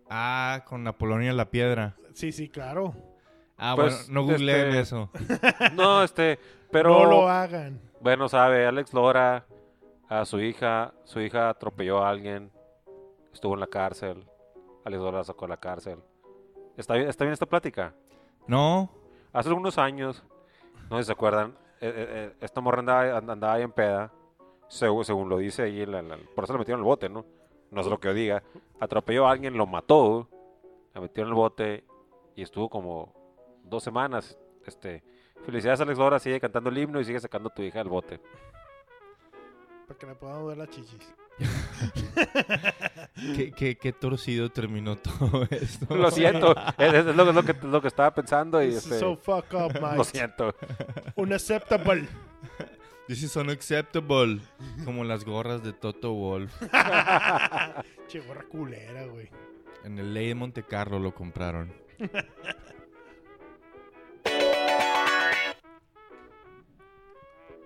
Ah, 0.10 0.64
con 0.68 0.84
la 0.84 0.94
Polonia 0.98 1.32
la 1.34 1.52
piedra. 1.52 1.96
Sí, 2.14 2.32
sí, 2.32 2.50
claro. 2.50 2.96
Ah, 3.60 3.74
Pues, 3.76 4.08
bueno, 4.08 4.22
no 4.22 4.32
googleen 4.32 4.68
este, 4.70 4.80
eso. 4.80 5.10
No, 5.76 6.04
este, 6.04 6.40
pero 6.72 6.90
No 6.90 7.06
lo 7.06 7.30
hagan. 7.30 7.82
bueno, 8.00 8.30
sabe, 8.30 8.66
Alex 8.66 8.94
Lora, 8.94 9.46
a 10.08 10.26
su 10.26 10.40
hija, 10.40 10.94
su 11.04 11.20
hija 11.20 11.50
atropelló 11.50 12.04
a 12.04 12.10
alguien, 12.10 12.52
estuvo 13.34 13.54
en 13.54 13.60
la 13.60 13.68
cárcel, 13.68 14.26
Alex 14.86 15.02
Lora 15.02 15.18
la 15.20 15.24
sacó 15.24 15.46
de 15.46 15.50
la 15.50 15.58
cárcel. 15.58 16.00
¿Está 16.78 16.94
bien, 16.96 17.10
está 17.10 17.26
bien 17.26 17.34
esta 17.34 17.46
plática? 17.46 17.94
No. 18.48 18.90
Hace 19.34 19.50
algunos 19.50 19.78
años, 19.78 20.24
no 20.90 20.98
sé 20.98 21.04
si 21.04 21.08
se 21.08 21.12
acuerdan, 21.12 21.50
eh, 21.82 21.88
eh, 21.94 22.08
eh, 22.10 22.36
esta 22.42 22.62
morra 22.62 22.80
andaba, 22.80 23.18
and- 23.18 23.30
andaba 23.30 23.54
ahí 23.54 23.64
en 23.64 23.72
peda, 23.72 24.12
según, 24.70 25.04
según 25.06 25.28
lo 25.30 25.38
dice 25.38 25.64
ahí, 25.64 25.82
en 25.82 25.92
la- 25.92 26.02
la- 26.02 26.18
por 26.36 26.44
eso 26.46 26.54
la 26.54 26.60
metieron 26.60 26.80
en 26.80 26.86
el 26.86 26.90
bote, 26.90 27.10
¿no? 27.10 27.26
No 27.72 27.84
sé 27.84 27.90
lo 27.90 28.00
que 28.00 28.08
yo 28.08 28.14
diga. 28.14 28.42
Atropelló 28.80 29.28
a 29.28 29.32
alguien, 29.32 29.56
lo 29.58 29.68
mató, 29.68 30.28
la 30.96 31.02
metieron 31.02 31.28
en 31.28 31.34
el 31.34 31.36
bote 31.36 31.84
y 32.36 32.42
estuvo 32.42 32.70
como 32.70 33.14
dos 33.70 33.84
semanas. 33.84 34.38
Este, 34.66 35.04
felicidades 35.46 35.82
Alex 35.82 35.98
Lora, 35.98 36.20
sigue 36.20 36.40
cantando 36.40 36.70
el 36.70 36.78
himno 36.78 37.00
y 37.00 37.06
sigue 37.06 37.20
sacando 37.20 37.50
a 37.50 37.54
tu 37.54 37.62
hija 37.62 37.80
del 37.80 37.90
bote. 37.90 38.20
Para 39.88 39.98
que 39.98 40.06
le 40.06 40.16
podamos 40.16 40.48
ver 40.48 40.58
las 40.58 40.70
chichis. 40.70 41.14
¿Qué, 43.36 43.52
qué, 43.52 43.78
qué 43.78 43.94
torcido 43.94 44.50
terminó 44.50 44.98
todo 44.98 45.44
esto. 45.50 45.96
Lo 45.96 46.12
siento, 46.12 46.54
es, 46.78 46.94
es 46.94 47.16
lo, 47.16 47.30
es 47.30 47.36
lo 47.36 47.44
que, 47.44 47.52
es 47.52 47.64
lo 47.64 47.82
que 47.82 47.88
estaba 47.88 48.14
pensando 48.14 48.62
y 48.62 48.68
This 48.68 48.78
is 48.78 48.84
este, 48.86 49.00
so 49.00 49.16
fuck 49.16 49.46
up, 49.54 49.74
lo 49.82 49.92
Mike. 49.92 50.04
siento. 50.06 50.54
Unacceptable. 51.16 52.08
This 53.08 53.24
is 53.24 53.36
unacceptable. 53.36 54.40
Como 54.86 55.04
las 55.04 55.26
gorras 55.26 55.64
de 55.64 55.74
Toto 55.74 56.14
Wolf. 56.14 56.54
Che, 58.08 58.20
gorra 58.20 58.44
culera, 58.44 59.06
güey. 59.06 59.30
En 59.84 59.98
el 59.98 60.14
Ley 60.14 60.28
de 60.28 60.36
Monte 60.36 60.64
Carlo 60.64 61.00
lo 61.00 61.14
compraron. 61.16 61.74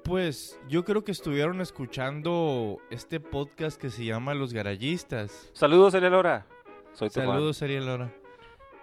Pues 0.04 0.60
yo 0.68 0.84
creo 0.84 1.04
que 1.04 1.12
estuvieron 1.12 1.62
escuchando 1.62 2.80
este 2.90 3.20
podcast 3.20 3.80
que 3.80 3.90
se 3.90 4.06
llama 4.06 4.34
Los 4.34 4.54
Garallistas. 4.54 5.50
Saludos, 5.54 5.94
Elia 5.94 6.10
Lora. 6.10 6.46
Soy 6.94 7.10
tu 7.10 7.22
fan. 7.22 7.28
Saludos, 7.28 7.62
Ariel 7.62 7.86
Lora. 7.86 8.14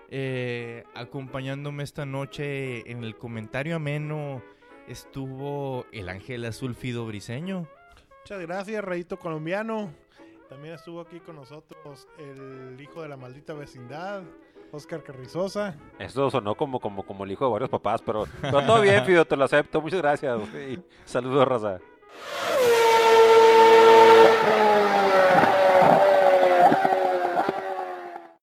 Eh, 0.09 0.85
acompañándome 0.95 1.83
esta 1.83 2.05
noche 2.05 2.91
en 2.91 3.05
el 3.05 3.17
comentario 3.17 3.77
ameno 3.77 4.43
estuvo 4.91 5.87
el 5.93 6.09
Ángel 6.09 6.45
Azul 6.45 6.75
Fido 6.75 7.07
Briseño. 7.07 7.69
Muchas 8.23 8.41
gracias, 8.41 8.85
Rayito 8.85 9.19
Colombiano. 9.19 9.93
También 10.49 10.75
estuvo 10.75 11.01
aquí 11.01 11.21
con 11.21 11.37
nosotros 11.37 12.09
el 12.19 12.81
hijo 12.81 13.03
de 13.03 13.09
la 13.09 13.17
maldita 13.17 13.55
vecindad, 13.55 14.25
Oscar 14.73 15.03
Carrizosa. 15.03 15.75
Esto 15.99 16.31
sonó 16.31 16.55
como, 16.55 16.81
como, 16.81 17.03
como 17.03 17.25
el 17.25 17.33
hijo 17.33 17.45
de 17.47 17.53
varios 17.53 17.71
papás, 17.71 18.03
pero, 18.05 18.27
pero 18.41 18.63
todo 18.65 18.81
bien, 18.81 19.05
Fido, 19.05 19.25
te 19.25 19.37
lo 19.37 19.45
acepto. 19.45 19.81
Muchas 19.81 20.01
gracias. 20.01 20.39
Y 20.55 20.79
saludos, 21.05 21.47
Raza. 21.47 21.79